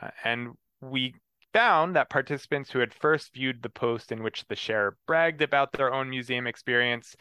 Uh, 0.00 0.10
and 0.24 0.50
we 0.80 1.14
found 1.52 1.96
that 1.96 2.10
participants 2.10 2.70
who 2.70 2.78
had 2.78 2.92
first 2.94 3.32
viewed 3.34 3.62
the 3.62 3.70
post 3.70 4.12
in 4.12 4.22
which 4.22 4.44
the 4.48 4.56
sharer 4.56 4.96
bragged 5.06 5.42
about 5.42 5.72
their 5.72 5.92
own 5.92 6.10
museum 6.10 6.46
experience, 6.46 7.16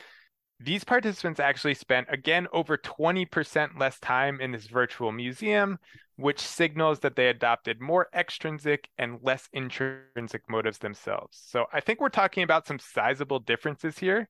these 0.59 0.83
participants 0.83 1.39
actually 1.39 1.75
spent 1.75 2.07
again 2.09 2.47
over 2.51 2.77
20% 2.77 3.79
less 3.79 3.99
time 3.99 4.41
in 4.41 4.51
this 4.51 4.65
virtual 4.67 5.11
museum, 5.11 5.77
which 6.15 6.39
signals 6.39 6.99
that 7.01 7.15
they 7.15 7.27
adopted 7.27 7.79
more 7.79 8.07
extrinsic 8.13 8.89
and 8.97 9.19
less 9.21 9.47
intrinsic 9.53 10.41
motives 10.49 10.79
themselves. 10.79 11.39
So 11.45 11.65
I 11.71 11.79
think 11.79 12.01
we're 12.01 12.09
talking 12.09 12.41
about 12.41 12.65
some 12.65 12.79
sizable 12.79 13.39
differences 13.39 13.99
here. 13.99 14.27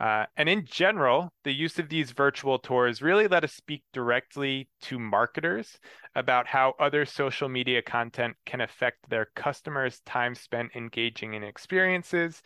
Uh, 0.00 0.26
and 0.36 0.48
in 0.48 0.64
general, 0.64 1.32
the 1.44 1.52
use 1.52 1.78
of 1.78 1.88
these 1.88 2.10
virtual 2.10 2.58
tours 2.58 3.00
really 3.02 3.28
let 3.28 3.44
us 3.44 3.52
speak 3.52 3.84
directly 3.92 4.68
to 4.82 4.98
marketers 4.98 5.78
about 6.16 6.48
how 6.48 6.74
other 6.80 7.04
social 7.04 7.48
media 7.48 7.82
content 7.82 8.34
can 8.46 8.60
affect 8.60 8.98
their 9.08 9.28
customers' 9.36 10.00
time 10.06 10.34
spent 10.34 10.70
engaging 10.74 11.34
in 11.34 11.44
experiences, 11.44 12.42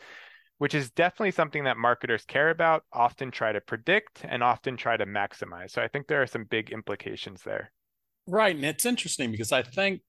which 0.59 0.75
is 0.75 0.91
definitely 0.91 1.33
something 1.33 1.65
that 1.65 1.77
marketers 1.77 2.25
care 2.25 2.51
about, 2.51 2.85
often 2.93 3.31
try 3.31 3.53
to 3.53 3.61
predict, 3.61 4.25
and 4.25 4.43
often 4.43 4.77
try 4.77 4.97
to 4.97 5.07
maximize. 5.07 5.71
So 5.71 5.83
I 5.83 5.89
think 5.89 6.07
there 6.07 6.23
are 6.23 6.27
some 6.27 6.45
big 6.45 6.71
implications 6.71 7.43
there. 7.43 7.73
Right. 8.27 8.55
And 8.55 8.65
it's 8.65 8.87
interesting 8.87 9.31
because 9.31 9.53
I 9.53 9.63
think 9.63 10.03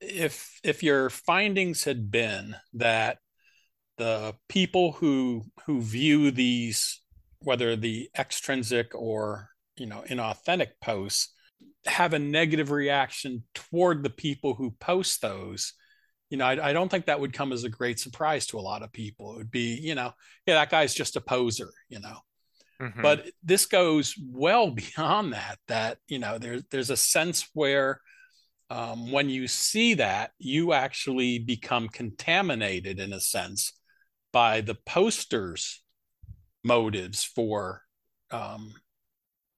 if 0.00 0.60
if 0.64 0.82
your 0.82 1.08
findings 1.08 1.84
had 1.84 2.10
been 2.10 2.56
that 2.74 3.18
the 3.98 4.34
people 4.48 4.92
who 4.92 5.44
who 5.66 5.80
view 5.80 6.30
these 6.30 7.00
whether 7.40 7.76
the 7.76 8.10
extrinsic 8.18 8.94
or 8.94 9.48
you 9.76 9.86
know 9.86 10.04
inauthentic 10.08 10.72
posts 10.80 11.32
have 11.86 12.12
a 12.12 12.18
negative 12.18 12.70
reaction 12.70 13.44
toward 13.54 14.02
the 14.02 14.10
people 14.10 14.54
who 14.54 14.72
post 14.72 15.20
those 15.22 15.74
you 16.32 16.38
know 16.38 16.46
I, 16.46 16.70
I, 16.70 16.72
don't 16.72 16.88
think 16.88 17.04
that 17.06 17.20
would 17.20 17.34
come 17.34 17.52
as 17.52 17.64
a 17.64 17.68
great 17.68 18.00
surprise 18.00 18.46
to 18.46 18.58
a 18.58 18.60
lot 18.60 18.82
of 18.82 18.90
people. 18.90 19.34
It 19.34 19.36
would 19.36 19.50
be 19.50 19.78
you 19.80 19.94
know 19.94 20.12
yeah 20.46 20.54
that 20.54 20.70
guy's 20.70 20.94
just 20.94 21.16
a 21.16 21.20
poser 21.20 21.70
you 21.90 22.00
know? 22.00 22.16
Mm-hmm. 22.80 23.02
but 23.02 23.26
this 23.44 23.66
goes 23.66 24.14
well 24.18 24.70
beyond 24.96 25.34
that 25.34 25.58
that 25.68 25.98
you 26.08 26.18
know 26.18 26.38
there's 26.38 26.62
there's 26.70 26.90
a 26.90 26.96
sense 26.96 27.48
where 27.52 28.00
um, 28.70 29.12
when 29.12 29.28
you 29.28 29.46
see 29.46 29.94
that 29.94 30.30
you 30.38 30.72
actually 30.72 31.38
become 31.38 31.88
contaminated 31.88 32.98
in 32.98 33.12
a 33.12 33.20
sense 33.20 33.74
by 34.32 34.62
the 34.62 34.76
posters 34.86 35.82
motives 36.64 37.22
for 37.22 37.82
um, 38.30 38.72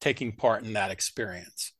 taking 0.01 0.33
part 0.33 0.65
in 0.65 0.73
that 0.73 0.91
experience 0.91 1.73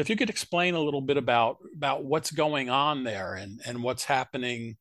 if 0.00 0.10
you 0.10 0.16
could 0.16 0.30
explain 0.30 0.74
a 0.74 0.80
little 0.80 1.00
bit 1.00 1.16
about 1.16 1.58
about 1.74 2.04
what's 2.04 2.30
going 2.30 2.70
on 2.70 3.04
there 3.04 3.34
and 3.34 3.60
and 3.66 3.82
what's 3.82 4.04
happening 4.04 4.76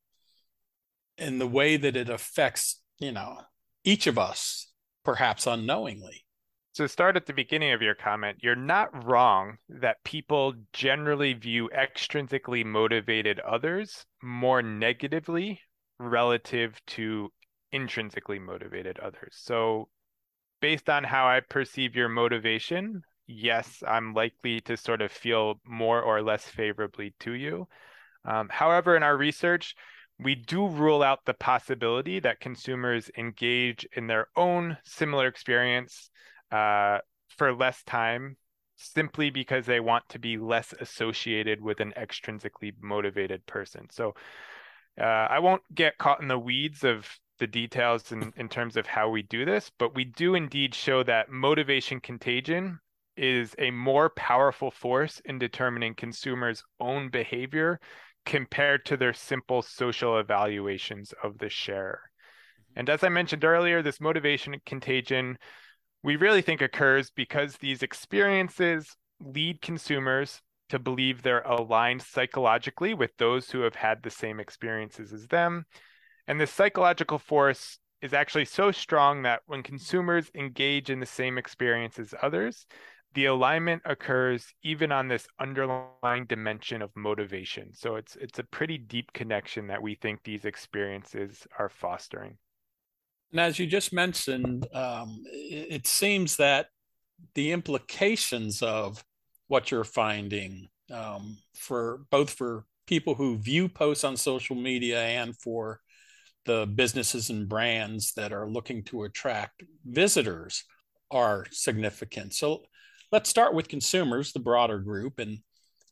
in 1.18 1.40
the 1.40 1.48
way 1.48 1.78
that 1.78 1.96
it 1.96 2.10
affects 2.10 2.82
you 3.00 3.12
know 3.12 3.42
each 3.84 4.08
of 4.08 4.18
us 4.18 4.72
perhaps 5.04 5.48
unknowingly 5.48 6.26
so 6.72 6.88
start 6.88 7.18
at 7.18 7.26
the 7.26 7.34
beginning 7.34 7.72
of 7.72 7.82
your 7.82 7.96
comment 7.96 8.38
you're 8.42 8.56
not 8.56 9.06
wrong 9.06 9.58
that 9.68 10.04
people 10.04 10.54
generally 10.74 11.34
view 11.34 11.70
extrinsically 11.76 12.66
motivated 12.66 13.40
others 13.40 14.06
more 14.22 14.62
negatively 14.62 15.60
relative 16.00 16.80
to 16.88 17.32
intrinsically 17.72 18.40
motivated 18.40 19.00
others. 19.00 19.36
So, 19.36 19.90
based 20.62 20.90
on 20.90 21.04
how 21.04 21.28
I 21.28 21.42
perceive 21.42 21.96
your 21.96 22.10
motivation, 22.10 23.04
yes, 23.30 23.84
I'm 23.88 24.14
likely 24.14 24.60
to 24.62 24.76
sort 24.76 25.02
of 25.02 25.12
feel 25.12 25.62
more 25.66 26.02
or 26.02 26.22
less 26.22 26.44
favorably 26.44 27.14
to 27.22 27.34
you. 27.34 27.68
Um, 28.26 28.50
however, 28.50 28.98
in 28.98 29.04
our 29.04 29.16
research, 29.16 29.76
we 30.20 30.36
do 30.36 30.68
rule 30.68 31.04
out 31.04 31.20
the 31.26 31.36
possibility 31.36 32.20
that 32.20 32.40
consumers 32.40 33.10
engage 33.18 33.88
in 33.94 34.08
their 34.08 34.28
own 34.36 34.78
similar 34.84 35.28
experience 35.28 36.10
uh, 36.52 36.98
for 37.38 37.54
less 37.54 37.84
time 37.84 38.36
simply 38.76 39.30
because 39.30 39.66
they 39.66 39.80
want 39.80 40.10
to 40.10 40.20
be 40.20 40.38
less 40.38 40.74
associated 40.80 41.62
with 41.62 41.80
an 41.80 41.94
extrinsically 41.98 42.74
motivated 42.82 43.46
person. 43.46 43.88
So 43.92 44.16
uh, 45.00 45.04
I 45.04 45.40
won't 45.40 45.62
get 45.74 45.98
caught 45.98 46.22
in 46.22 46.28
the 46.28 46.40
weeds 46.40 46.84
of 46.84 47.08
the 47.38 47.48
details 47.48 48.12
in, 48.12 48.34
in 48.36 48.50
terms 48.50 48.76
of 48.76 48.88
how 48.88 49.10
we 49.10 49.22
do 49.22 49.46
this, 49.46 49.72
but 49.78 49.96
we 49.96 50.04
do 50.04 50.36
indeed 50.36 50.74
show 50.74 51.04
that 51.04 51.30
motivation 51.30 52.02
contagion 52.02 52.80
is 53.20 53.54
a 53.60 53.72
more 53.72 54.10
powerful 54.10 54.72
force 54.72 55.22
in 55.26 55.38
determining 55.38 55.94
consumers' 55.94 56.64
own 56.80 57.10
behavior 57.10 57.80
compared 58.26 58.86
to 58.86 58.98
their 58.98 59.14
simple 59.14 59.62
social 59.62 60.18
evaluations 60.18 61.14
of 61.24 61.38
the 61.38 61.50
sharer. 61.50 62.02
And 62.76 62.90
as 62.90 63.04
I 63.04 63.10
mentioned 63.10 63.44
earlier, 63.44 63.82
this 63.82 64.00
motivation 64.00 64.56
contagion 64.66 65.38
we 66.04 66.16
really 66.16 66.42
think 66.42 66.62
occurs 66.62 67.12
because 67.14 67.58
these 67.58 67.84
experiences 67.84 68.96
lead 69.20 69.62
consumers 69.62 70.42
to 70.70 70.80
believe 70.80 71.22
they're 71.22 71.42
aligned 71.42 72.02
psychologically 72.02 72.94
with 72.94 73.12
those 73.18 73.52
who 73.52 73.62
have 73.62 73.76
had 73.76 74.02
the 74.02 74.10
same 74.10 74.40
experiences 74.40 75.12
as 75.12 75.28
them. 75.28 75.66
And 76.28 76.40
this 76.40 76.52
psychological 76.52 77.20
force 77.20 77.80
is 78.02 78.14
actually 78.14 78.46
so 78.46 78.72
strong 78.72 79.24
that 79.24 79.42
when 79.46 79.64
consumers 79.64 80.32
engage 80.36 80.90
in 80.90 81.00
the 81.00 81.06
same 81.06 81.38
experience 81.38 82.00
as 82.00 82.14
others, 82.22 82.66
the 83.16 83.26
alignment 83.26 83.82
occurs 83.86 84.54
even 84.64 84.92
on 84.92 85.08
this 85.08 85.28
underlying 85.40 86.26
dimension 86.28 86.82
of 86.82 86.92
motivation. 86.96 87.74
So 87.74 87.96
it's 87.96 88.16
it's 88.16 88.40
a 88.40 88.44
pretty 88.44 88.78
deep 88.78 89.12
connection 89.14 89.68
that 89.68 89.82
we 89.82 89.96
think 89.96 90.24
these 90.24 90.46
experiences 90.46 91.48
are 91.58 91.70
fostering. 91.70 92.38
And 93.32 93.40
as 93.40 93.60
you 93.60 93.68
just 93.68 93.94
mentioned, 93.94 94.68
um, 94.74 95.22
it, 95.26 95.86
seems 95.86 96.38
that 96.38 96.68
the 97.36 97.52
implications 97.52 98.64
of 98.64 99.04
what 99.48 99.70
you're 99.70 99.84
finding 99.84 100.68
um, 100.92 101.38
for 101.56 102.02
both 102.10 102.32
for 102.32 102.66
people 102.88 103.14
who 103.14 103.38
view 103.38 103.70
posts 103.70 104.04
on 104.04 104.18
social 104.18 104.56
media 104.56 105.04
and 105.04 105.36
for 105.40 105.80
the 106.46 106.66
businesses 106.66 107.30
and 107.30 107.48
brands 107.48 108.14
that 108.14 108.34
are 108.34 108.50
looking 108.50 108.84
to 108.84 109.04
attract 109.04 109.62
visitors 109.86 110.64
are 111.12 111.46
significant. 111.52 112.34
So 112.34 112.64
let's 113.12 113.30
start 113.30 113.54
with 113.54 113.68
consumers, 113.68 114.32
the 114.32 114.40
broader 114.40 114.80
group, 114.80 115.20
and 115.20 115.40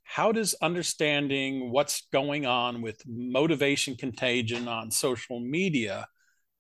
how 0.04 0.32
does 0.32 0.56
understanding 0.62 1.72
what's 1.72 2.08
going 2.14 2.46
on 2.46 2.82
with 2.82 3.02
motivation 3.06 3.96
contagion 3.96 4.68
on 4.68 4.90
social 4.90 5.40
media 5.40 6.08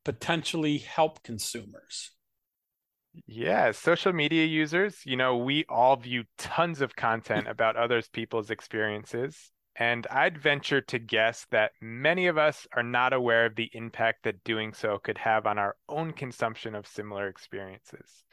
potentially 0.03 0.79
help 0.79 1.23
consumers? 1.23 2.11
Yeah, 3.25 3.71
social 3.71 4.13
media 4.13 4.45
users, 4.45 5.01
you 5.05 5.15
know, 5.15 5.37
we 5.37 5.65
all 5.69 5.95
view 5.95 6.25
tons 6.37 6.81
of 6.81 6.95
content 6.95 7.47
about 7.49 7.77
others 7.77 8.09
people's 8.09 8.51
experiences. 8.51 9.51
And 9.79 10.07
I'd 10.07 10.39
venture 10.39 10.81
to 10.81 10.99
guess 10.99 11.45
that 11.51 11.71
many 11.81 12.27
of 12.27 12.37
us 12.37 12.67
are 12.75 12.83
not 12.83 13.13
aware 13.13 13.45
of 13.45 13.55
the 13.55 13.69
impact 13.73 14.23
that 14.23 14.43
doing 14.43 14.73
so 14.73 14.97
could 14.97 15.19
have 15.19 15.45
on 15.45 15.59
our 15.59 15.75
own 15.87 16.13
consumption 16.13 16.73
of 16.73 16.87
similar 16.87 17.27
experiences. 17.27 18.23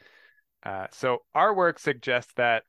Uh, 0.65 0.87
so, 0.91 1.19
our 1.33 1.53
work 1.53 1.79
suggests 1.79 2.33
that 2.37 2.63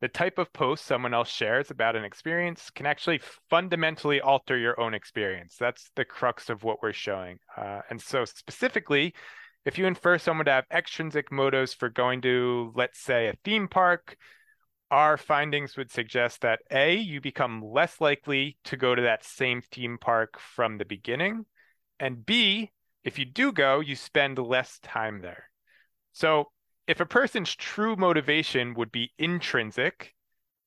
the 0.00 0.08
type 0.08 0.38
of 0.38 0.52
post 0.52 0.84
someone 0.84 1.14
else 1.14 1.28
shares 1.28 1.70
about 1.70 1.96
an 1.96 2.04
experience 2.04 2.70
can 2.70 2.86
actually 2.86 3.20
fundamentally 3.50 4.20
alter 4.20 4.56
your 4.56 4.78
own 4.78 4.94
experience. 4.94 5.56
That's 5.58 5.90
the 5.96 6.04
crux 6.04 6.50
of 6.50 6.62
what 6.62 6.82
we're 6.82 6.92
showing. 6.92 7.38
Uh, 7.56 7.80
and 7.90 8.00
so, 8.00 8.24
specifically, 8.24 9.14
if 9.64 9.78
you 9.78 9.86
infer 9.86 10.18
someone 10.18 10.46
to 10.46 10.52
have 10.52 10.64
extrinsic 10.72 11.32
motives 11.32 11.74
for 11.74 11.88
going 11.88 12.20
to, 12.22 12.72
let's 12.74 13.00
say, 13.00 13.28
a 13.28 13.34
theme 13.44 13.66
park, 13.66 14.16
our 14.90 15.16
findings 15.16 15.76
would 15.76 15.90
suggest 15.90 16.40
that 16.42 16.60
A, 16.70 16.96
you 16.96 17.20
become 17.20 17.62
less 17.62 18.00
likely 18.00 18.56
to 18.64 18.76
go 18.76 18.94
to 18.94 19.02
that 19.02 19.24
same 19.24 19.62
theme 19.72 19.98
park 19.98 20.38
from 20.38 20.78
the 20.78 20.84
beginning. 20.84 21.44
And 22.00 22.24
B, 22.24 22.70
if 23.04 23.18
you 23.18 23.24
do 23.24 23.52
go, 23.52 23.80
you 23.80 23.96
spend 23.96 24.38
less 24.38 24.78
time 24.82 25.20
there. 25.20 25.50
So 26.12 26.46
if 26.88 27.00
a 27.00 27.06
person's 27.06 27.54
true 27.54 27.94
motivation 27.94 28.72
would 28.74 28.90
be 28.90 29.12
intrinsic 29.18 30.14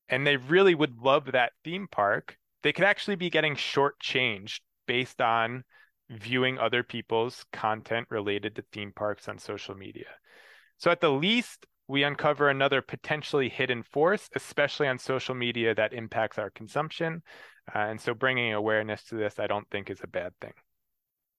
and 0.08 0.24
they 0.24 0.36
really 0.36 0.74
would 0.74 1.00
love 1.00 1.32
that 1.32 1.52
theme 1.64 1.88
park, 1.90 2.38
they 2.62 2.72
could 2.72 2.84
actually 2.84 3.16
be 3.16 3.28
getting 3.28 3.56
shortchanged 3.56 4.60
based 4.86 5.20
on 5.20 5.64
viewing 6.08 6.58
other 6.58 6.84
people's 6.84 7.44
content 7.52 8.06
related 8.08 8.54
to 8.54 8.64
theme 8.72 8.92
parks 8.94 9.28
on 9.28 9.36
social 9.36 9.74
media. 9.74 10.06
So, 10.78 10.90
at 10.92 11.00
the 11.00 11.10
least, 11.10 11.66
we 11.88 12.04
uncover 12.04 12.48
another 12.48 12.82
potentially 12.82 13.48
hidden 13.48 13.82
force, 13.82 14.28
especially 14.36 14.86
on 14.86 14.98
social 14.98 15.34
media, 15.34 15.74
that 15.74 15.92
impacts 15.92 16.38
our 16.38 16.50
consumption. 16.50 17.22
Uh, 17.74 17.78
and 17.78 18.00
so 18.00 18.14
bringing 18.14 18.52
awareness 18.52 19.02
to 19.04 19.16
this, 19.16 19.38
I 19.38 19.46
don't 19.46 19.68
think 19.70 19.90
is 19.90 20.00
a 20.02 20.08
bad 20.08 20.32
thing. 20.40 20.52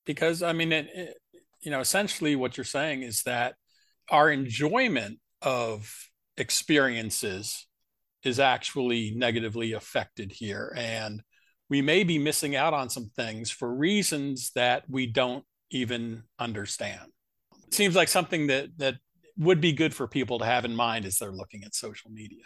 Because, 0.05 0.43
I 0.43 0.51
mean, 0.51 0.73
it, 0.73 0.87
it, 0.93 1.17
you 1.61 1.71
know, 1.71 1.79
essentially 1.79 2.35
what 2.35 2.57
you're 2.57 2.65
saying 2.65 3.03
is 3.03 3.23
that 3.23 3.55
our 4.09 4.29
enjoyment 4.29 5.19
of 5.41 6.09
experiences 6.37 7.67
is 8.23 8.39
actually 8.39 9.13
negatively 9.15 9.73
affected 9.73 10.31
here. 10.31 10.73
And 10.75 11.21
we 11.69 11.81
may 11.81 12.03
be 12.03 12.17
missing 12.17 12.55
out 12.55 12.73
on 12.73 12.89
some 12.89 13.09
things 13.15 13.51
for 13.51 13.73
reasons 13.73 14.51
that 14.55 14.83
we 14.89 15.07
don't 15.07 15.43
even 15.71 16.23
understand. 16.39 17.11
It 17.67 17.73
seems 17.73 17.95
like 17.95 18.07
something 18.07 18.47
that 18.47 18.69
that 18.77 18.95
would 19.37 19.59
be 19.59 19.73
good 19.73 19.93
for 19.93 20.07
people 20.07 20.39
to 20.39 20.45
have 20.45 20.65
in 20.65 20.75
mind 20.75 21.05
as 21.05 21.17
they're 21.17 21.31
looking 21.31 21.63
at 21.63 21.73
social 21.73 22.11
media. 22.11 22.43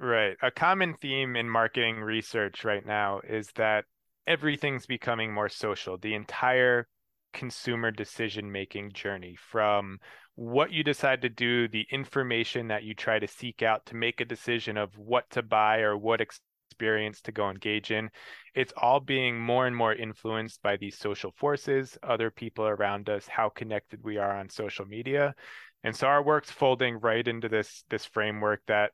Right. 0.00 0.36
A 0.42 0.50
common 0.50 0.94
theme 1.00 1.36
in 1.36 1.48
marketing 1.48 1.96
research 2.00 2.64
right 2.64 2.84
now 2.84 3.20
is 3.28 3.50
that 3.56 3.84
everything's 4.26 4.86
becoming 4.86 5.32
more 5.32 5.48
social. 5.48 5.98
The 5.98 6.14
entire 6.14 6.88
consumer 7.34 7.90
decision 7.90 8.50
making 8.50 8.92
journey 8.92 9.36
from 9.36 9.98
what 10.36 10.72
you 10.72 10.82
decide 10.82 11.20
to 11.22 11.28
do, 11.28 11.68
the 11.68 11.86
information 11.90 12.68
that 12.68 12.82
you 12.84 12.94
try 12.94 13.18
to 13.18 13.28
seek 13.28 13.62
out 13.62 13.84
to 13.86 13.96
make 13.96 14.20
a 14.20 14.24
decision 14.24 14.78
of 14.78 14.96
what 14.96 15.28
to 15.30 15.42
buy 15.42 15.80
or 15.80 15.96
what 15.96 16.20
experience 16.20 17.20
to 17.20 17.32
go 17.32 17.50
engage 17.50 17.90
in. 17.90 18.10
It's 18.54 18.72
all 18.76 19.00
being 19.00 19.38
more 19.38 19.66
and 19.66 19.76
more 19.76 19.94
influenced 19.94 20.62
by 20.62 20.76
these 20.76 20.98
social 20.98 21.32
forces, 21.36 21.98
other 22.02 22.30
people 22.30 22.64
around 22.64 23.08
us, 23.10 23.28
how 23.28 23.50
connected 23.50 24.00
we 24.02 24.16
are 24.16 24.36
on 24.36 24.48
social 24.48 24.86
media. 24.86 25.34
And 25.82 25.94
so 25.94 26.06
our 26.06 26.22
work's 26.22 26.50
folding 26.50 26.98
right 26.98 27.26
into 27.26 27.48
this 27.48 27.84
this 27.90 28.06
framework 28.06 28.62
that 28.66 28.92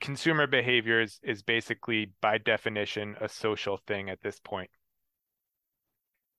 consumer 0.00 0.46
behavior 0.46 1.00
is, 1.00 1.18
is 1.22 1.42
basically 1.42 2.12
by 2.20 2.38
definition 2.38 3.16
a 3.20 3.28
social 3.28 3.78
thing 3.86 4.08
at 4.08 4.22
this 4.22 4.38
point. 4.38 4.70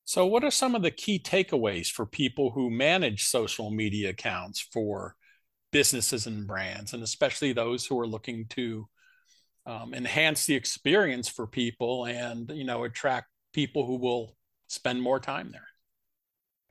So 0.08 0.26
what 0.26 0.46
are 0.46 0.52
some 0.52 0.74
of 0.74 0.84
the 0.84 0.90
key 0.90 1.20
takeaways 1.20 1.92
for 1.92 2.06
people 2.06 2.52
who 2.52 2.70
manage 2.70 3.26
social 3.26 3.70
media 3.72 4.12
accounts 4.12 4.62
for 4.62 5.18
businesses 5.74 6.28
and 6.28 6.48
brands, 6.48 6.94
and 6.94 7.04
especially 7.04 7.52
those 7.52 7.86
who 7.86 8.00
are 8.00 8.08
looking 8.08 8.46
to 8.52 8.88
um, 9.66 9.94
enhance 9.94 10.46
the 10.46 10.56
experience 10.56 11.28
for 11.28 11.46
people 11.46 12.06
and 12.06 12.50
you 12.52 12.64
know 12.64 12.86
attract 12.86 13.28
people 13.52 13.86
who 13.86 13.98
will 13.98 14.38
spend 14.68 15.02
more 15.02 15.20
time 15.20 15.52
there? 15.52 15.68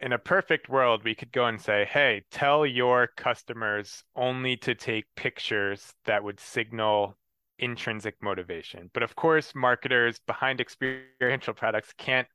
in 0.00 0.12
a 0.12 0.18
perfect 0.18 0.68
world, 0.68 1.02
we 1.04 1.14
could 1.14 1.32
go 1.32 1.46
and 1.46 1.60
say, 1.60 1.86
hey, 1.90 2.22
tell 2.30 2.66
your 2.66 3.08
customers 3.16 4.04
only 4.14 4.56
to 4.58 4.74
take 4.74 5.06
pictures 5.14 5.94
that 6.04 6.22
would 6.22 6.38
signal 6.38 7.16
intrinsic 7.58 8.14
motivation. 8.22 8.90
But 8.92 9.02
of 9.02 9.16
course, 9.16 9.54
marketers 9.54 10.20
behind 10.26 10.60
experiential 10.60 11.54
products 11.54 11.94
can't 11.96 12.28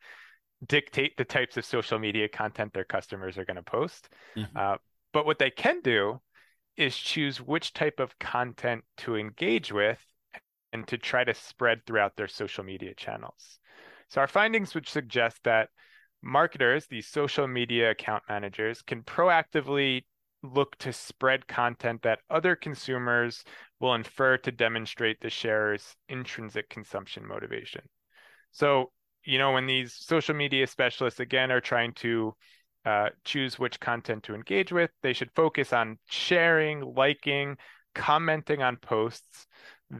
dictate 0.67 1.17
the 1.17 1.26
types 1.26 1.58
of 1.58 1.65
social 1.65 2.00
media 2.00 2.28
content 2.28 2.74
their 2.74 2.84
customers 2.84 3.38
are 3.38 3.45
going 3.45 3.58
to 3.58 3.63
post. 3.63 4.10
Mm-hmm. 4.36 4.58
Uh, 4.58 4.78
but 5.13 5.26
what 5.26 5.39
they 5.39 5.50
can 5.50 5.82
do 5.82 6.21
is 6.78 6.95
choose 6.95 7.41
which 7.41 7.74
type 7.74 8.00
of 8.00 8.17
content 8.19 8.84
to 8.97 9.15
engage 9.15 9.71
with 9.71 10.00
and 10.71 10.88
to 10.88 10.97
try 10.97 11.24
to 11.24 11.34
spread 11.34 11.86
throughout 11.86 12.15
their 12.15 12.28
social 12.28 12.63
media 12.63 12.93
channels. 12.95 13.60
So 14.10 14.21
our 14.21 14.28
findings 14.28 14.74
would 14.74 14.88
suggest 14.88 15.43
that 15.43 15.69
marketers, 16.21 16.88
these 16.88 17.08
social 17.08 17.47
media 17.47 17.91
account 17.91 18.24
managers, 18.30 18.82
can 18.82 19.04
proactively 19.04 20.04
look 20.43 20.76
to 20.80 20.91
spread 20.91 21.47
content 21.47 22.02
that 22.02 22.19
other 22.30 22.56
consumers 22.56 23.43
will 23.80 23.93
infer 23.93 24.38
to 24.38 24.52
demonstrate 24.52 25.19
the 25.21 25.30
sharer's 25.30 25.95
intrinsic 26.10 26.69
consumption 26.69 27.28
motivation. 27.28 27.82
So, 28.52 28.91
you 29.23 29.38
know, 29.38 29.53
when 29.53 29.67
these 29.67 29.93
social 29.93 30.36
media 30.36 30.67
specialists, 30.67 31.19
again, 31.19 31.51
are 31.51 31.62
trying 31.62 31.93
to 31.93 32.36
uh, 32.86 33.10
choose 33.23 33.60
which 33.60 33.79
content 33.79 34.23
to 34.23 34.36
engage 34.36 34.71
with, 34.71 34.91
they 35.03 35.13
should 35.13 35.31
focus 35.36 35.73
on 35.73 35.97
sharing, 36.10 36.93
liking, 36.95 37.57
commenting 37.93 38.62
on 38.62 38.77
posts 38.77 39.47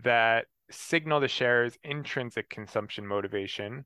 that 0.04 0.46
signal 0.70 1.20
the 1.20 1.28
sharer's 1.28 1.78
intrinsic 1.84 2.50
consumption 2.50 3.06
motivation 3.06 3.86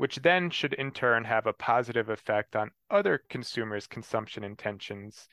which 0.00 0.16
then 0.16 0.48
should 0.48 0.72
in 0.72 0.90
turn 0.90 1.24
have 1.24 1.46
a 1.46 1.52
positive 1.52 2.08
effect 2.08 2.56
on 2.56 2.70
other 2.90 3.22
consumers' 3.28 3.86
consumption 3.86 4.42
intentions. 4.42 5.28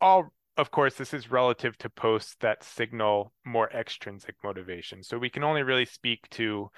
All, 0.00 0.32
of 0.56 0.70
course, 0.70 0.94
this 0.94 1.12
is 1.12 1.30
relative 1.30 1.76
to 1.78 1.90
posts 1.90 2.34
that 2.40 2.64
signal 2.64 3.34
more 3.44 3.70
extrinsic 3.70 4.36
motivation. 4.42 5.02
So 5.02 5.18
we 5.18 5.28
can 5.28 5.44
only 5.44 5.62
really 5.62 5.84
speak 5.84 6.26
to 6.30 6.70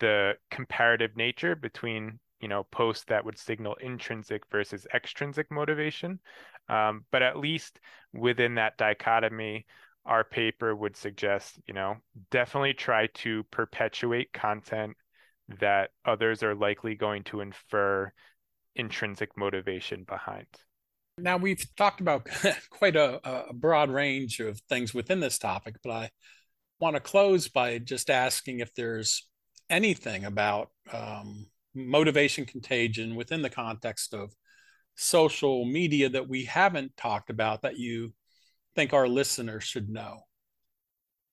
the 0.00 0.34
comparative 0.50 1.16
nature 1.16 1.54
between 1.54 2.18
you 2.40 2.48
know 2.48 2.64
posts 2.72 3.04
that 3.04 3.24
would 3.24 3.38
signal 3.38 3.74
intrinsic 3.80 4.42
versus 4.50 4.86
extrinsic 4.94 5.50
motivation 5.50 6.18
um, 6.68 7.04
but 7.10 7.22
at 7.22 7.38
least 7.38 7.80
within 8.12 8.54
that 8.54 8.76
dichotomy 8.76 9.66
our 10.06 10.24
paper 10.24 10.74
would 10.74 10.96
suggest 10.96 11.60
you 11.66 11.74
know 11.74 11.96
definitely 12.30 12.74
try 12.74 13.06
to 13.14 13.42
perpetuate 13.50 14.32
content 14.32 14.96
that 15.58 15.90
others 16.04 16.42
are 16.42 16.54
likely 16.54 16.94
going 16.94 17.24
to 17.24 17.40
infer 17.40 18.12
intrinsic 18.76 19.36
motivation 19.36 20.04
behind. 20.04 20.46
Now, 21.18 21.36
we've 21.36 21.62
talked 21.76 22.00
about 22.00 22.26
quite 22.70 22.96
a, 22.96 23.48
a, 23.48 23.52
broad 23.52 23.90
range 23.90 24.40
of 24.40 24.60
things 24.68 24.94
within 24.94 25.20
this 25.20 25.38
topic, 25.38 25.76
but 25.82 25.90
I 25.90 26.10
want 26.78 26.96
to 26.96 27.00
close 27.00 27.48
by 27.48 27.78
just 27.78 28.08
asking 28.08 28.60
if 28.60 28.74
there's 28.74 29.28
anything 29.70 30.24
about 30.24 30.70
um, 30.92 31.46
motivation 31.74 32.44
contagion 32.44 33.14
within 33.14 33.42
the 33.42 33.50
context 33.50 34.12
of 34.12 34.34
social 34.96 35.64
media 35.64 36.08
that 36.10 36.28
we 36.28 36.44
haven't 36.44 36.96
talked 36.96 37.30
about 37.30 37.62
that 37.62 37.78
you 37.78 38.12
think 38.74 38.92
our 38.92 39.08
listeners 39.08 39.64
should 39.64 39.88
know. 39.88 40.20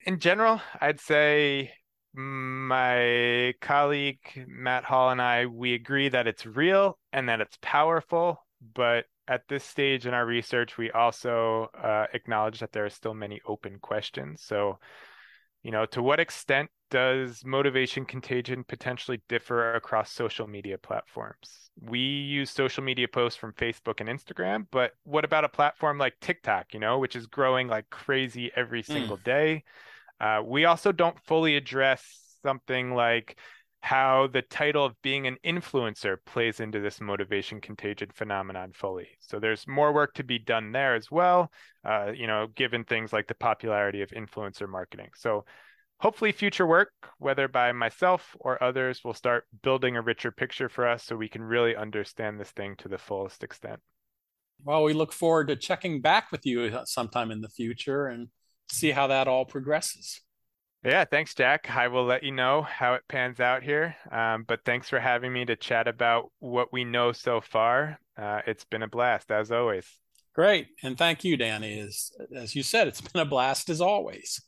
In 0.05 0.19
general, 0.19 0.61
I'd 0.79 1.01
say 1.01 1.73
my 2.13 3.53
colleague 3.61 4.45
Matt 4.47 4.83
Hall 4.83 5.09
and 5.09 5.21
I, 5.21 5.47
we 5.47 5.73
agree 5.73 6.09
that 6.09 6.27
it's 6.27 6.45
real 6.45 6.97
and 7.11 7.27
that 7.29 7.41
it's 7.41 7.57
powerful, 7.61 8.45
but 8.73 9.05
at 9.27 9.41
this 9.49 9.63
stage 9.63 10.07
in 10.07 10.13
our 10.13 10.25
research, 10.25 10.77
we 10.77 10.89
also 10.91 11.69
uh, 11.77 12.05
acknowledge 12.13 12.59
that 12.59 12.71
there 12.71 12.85
are 12.85 12.89
still 12.89 13.13
many 13.13 13.41
open 13.45 13.77
questions. 13.79 14.41
So, 14.41 14.79
you 15.63 15.71
know, 15.71 15.85
to 15.87 16.01
what 16.01 16.19
extent 16.19 16.69
does 16.89 17.43
motivation 17.45 18.05
contagion 18.05 18.63
potentially 18.63 19.21
differ 19.27 19.73
across 19.73 20.11
social 20.11 20.47
media 20.47 20.77
platforms? 20.77 21.69
We 21.81 21.99
use 21.99 22.49
social 22.49 22.83
media 22.83 23.07
posts 23.07 23.37
from 23.37 23.53
Facebook 23.53 23.99
and 23.99 24.09
Instagram, 24.09 24.67
but 24.71 24.93
what 25.03 25.25
about 25.25 25.43
a 25.43 25.49
platform 25.49 25.97
like 25.97 26.19
TikTok, 26.21 26.73
you 26.73 26.79
know, 26.79 26.99
which 26.99 27.15
is 27.15 27.27
growing 27.27 27.67
like 27.67 27.89
crazy 27.89 28.51
every 28.55 28.81
hmm. 28.81 28.93
single 28.93 29.17
mm. 29.17 29.23
day? 29.23 29.63
Uh, 30.19 30.41
we 30.43 30.65
also 30.65 30.91
don't 30.91 31.19
fully 31.25 31.55
address 31.55 32.03
something 32.41 32.95
like 32.95 33.37
how 33.81 34.27
the 34.27 34.41
title 34.41 34.83
of 34.83 34.99
being 35.01 35.27
an 35.27 35.37
influencer 35.45 36.17
plays 36.25 36.59
into 36.59 36.79
this 36.79 36.99
motivation 36.99 37.61
contagion 37.61 38.09
phenomenon 38.13 38.71
fully. 38.73 39.07
So 39.19 39.39
there's 39.39 39.67
more 39.67 39.93
work 39.93 40.13
to 40.15 40.23
be 40.23 40.39
done 40.39 40.71
there 40.71 40.95
as 40.95 41.11
well, 41.11 41.51
uh, 41.85 42.11
you 42.13 42.27
know, 42.27 42.47
given 42.55 42.83
things 42.83 43.13
like 43.13 43.27
the 43.27 43.35
popularity 43.35 44.01
of 44.01 44.09
influencer 44.09 44.67
marketing. 44.67 45.09
So 45.15 45.45
hopefully 45.99 46.31
future 46.31 46.65
work, 46.65 46.91
whether 47.17 47.47
by 47.47 47.71
myself 47.71 48.35
or 48.39 48.61
others, 48.61 49.03
will 49.03 49.13
start 49.13 49.45
building 49.63 49.95
a 49.95 50.01
richer 50.01 50.31
picture 50.31 50.69
for 50.69 50.87
us 50.87 51.03
so 51.03 51.15
we 51.15 51.29
can 51.29 51.41
really 51.41 51.75
understand 51.75 52.39
this 52.39 52.51
thing 52.51 52.75
to 52.77 52.87
the 52.87 52.97
fullest 52.97 53.43
extent. 53.43 53.79
Well, 54.63 54.83
we 54.83 54.93
look 54.93 55.13
forward 55.13 55.47
to 55.49 55.55
checking 55.55 56.01
back 56.01 56.31
with 56.31 56.45
you 56.45 56.79
sometime 56.85 57.31
in 57.31 57.41
the 57.41 57.49
future 57.49 58.07
and 58.07 58.29
see 58.69 58.91
how 58.91 59.07
that 59.07 59.27
all 59.27 59.45
progresses. 59.45 60.21
Yeah, 60.83 61.05
thanks, 61.05 61.33
Jack. 61.33 61.69
I 61.75 61.87
will 61.87 62.05
let 62.05 62.23
you 62.23 62.31
know 62.31 62.61
how 62.61 62.93
it 62.93 63.01
pans 63.09 63.39
out 63.39 63.63
here. 63.63 63.95
Um, 64.11 64.45
but 64.47 64.61
thanks 64.63 64.89
for 64.89 64.99
having 64.99 65.33
me 65.33 65.45
to 65.45 65.55
chat 65.55 65.87
about 65.87 66.31
what 66.39 66.71
we 66.71 66.85
know 66.85 67.11
so 67.11 67.41
far. 67.41 67.99
Uh, 68.15 68.41
it's 68.45 68.63
been 68.63 68.83
a 68.83 68.87
blast, 68.87 69.31
as 69.31 69.51
always. 69.51 69.87
Great. 70.33 70.67
And 70.83 70.97
thank 70.97 71.23
you, 71.23 71.35
Danny. 71.35 71.79
As, 71.79 72.11
as 72.35 72.55
you 72.55 72.61
said, 72.61 72.87
it's 72.87 73.01
been 73.01 73.21
a 73.21 73.25
blast 73.25 73.69
as 73.69 73.81
always. 73.81 74.39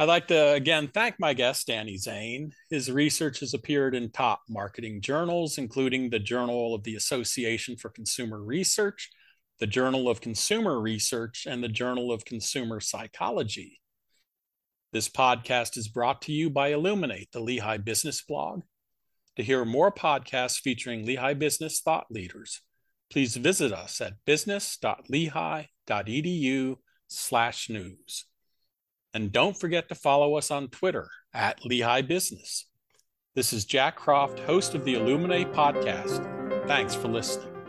I'd 0.00 0.08
like 0.08 0.28
to 0.28 0.52
again 0.52 0.88
thank 0.94 1.20
my 1.20 1.34
guest, 1.34 1.66
Danny 1.66 1.98
Zane. 1.98 2.52
His 2.70 2.90
research 2.90 3.40
has 3.40 3.52
appeared 3.52 3.94
in 3.94 4.10
top 4.10 4.40
marketing 4.48 5.02
journals, 5.02 5.58
including 5.58 6.08
the 6.08 6.18
Journal 6.18 6.74
of 6.74 6.84
the 6.84 6.94
Association 6.94 7.76
for 7.76 7.90
Consumer 7.90 8.42
Research, 8.42 9.10
the 9.58 9.66
Journal 9.66 10.08
of 10.08 10.22
Consumer 10.22 10.80
Research, 10.80 11.46
and 11.46 11.62
the 11.62 11.68
Journal 11.68 12.12
of 12.12 12.24
Consumer 12.24 12.80
Psychology. 12.80 13.82
This 14.90 15.10
podcast 15.10 15.76
is 15.76 15.88
brought 15.88 16.22
to 16.22 16.32
you 16.32 16.48
by 16.48 16.68
Illuminate, 16.68 17.28
the 17.32 17.40
Lehigh 17.40 17.76
Business 17.76 18.22
Blog. 18.22 18.62
To 19.36 19.42
hear 19.42 19.66
more 19.66 19.92
podcasts 19.92 20.60
featuring 20.60 21.04
Lehigh 21.04 21.34
business 21.34 21.82
thought 21.82 22.06
leaders, 22.08 22.62
please 23.10 23.36
visit 23.36 23.70
us 23.70 24.00
at 24.00 24.14
business.lehigh.edu 24.24 26.76
slash 27.06 27.68
news. 27.68 28.24
And 29.12 29.32
don't 29.32 29.58
forget 29.58 29.88
to 29.88 29.94
follow 29.94 30.36
us 30.36 30.50
on 30.50 30.68
Twitter 30.68 31.08
at 31.34 31.64
Lehigh 31.64 32.02
Business. 32.02 32.66
This 33.34 33.52
is 33.52 33.64
Jack 33.64 33.96
Croft, 33.96 34.38
host 34.40 34.74
of 34.74 34.84
the 34.84 34.94
Illuminate 34.94 35.52
podcast. 35.52 36.26
Thanks 36.66 36.94
for 36.94 37.08
listening. 37.08 37.59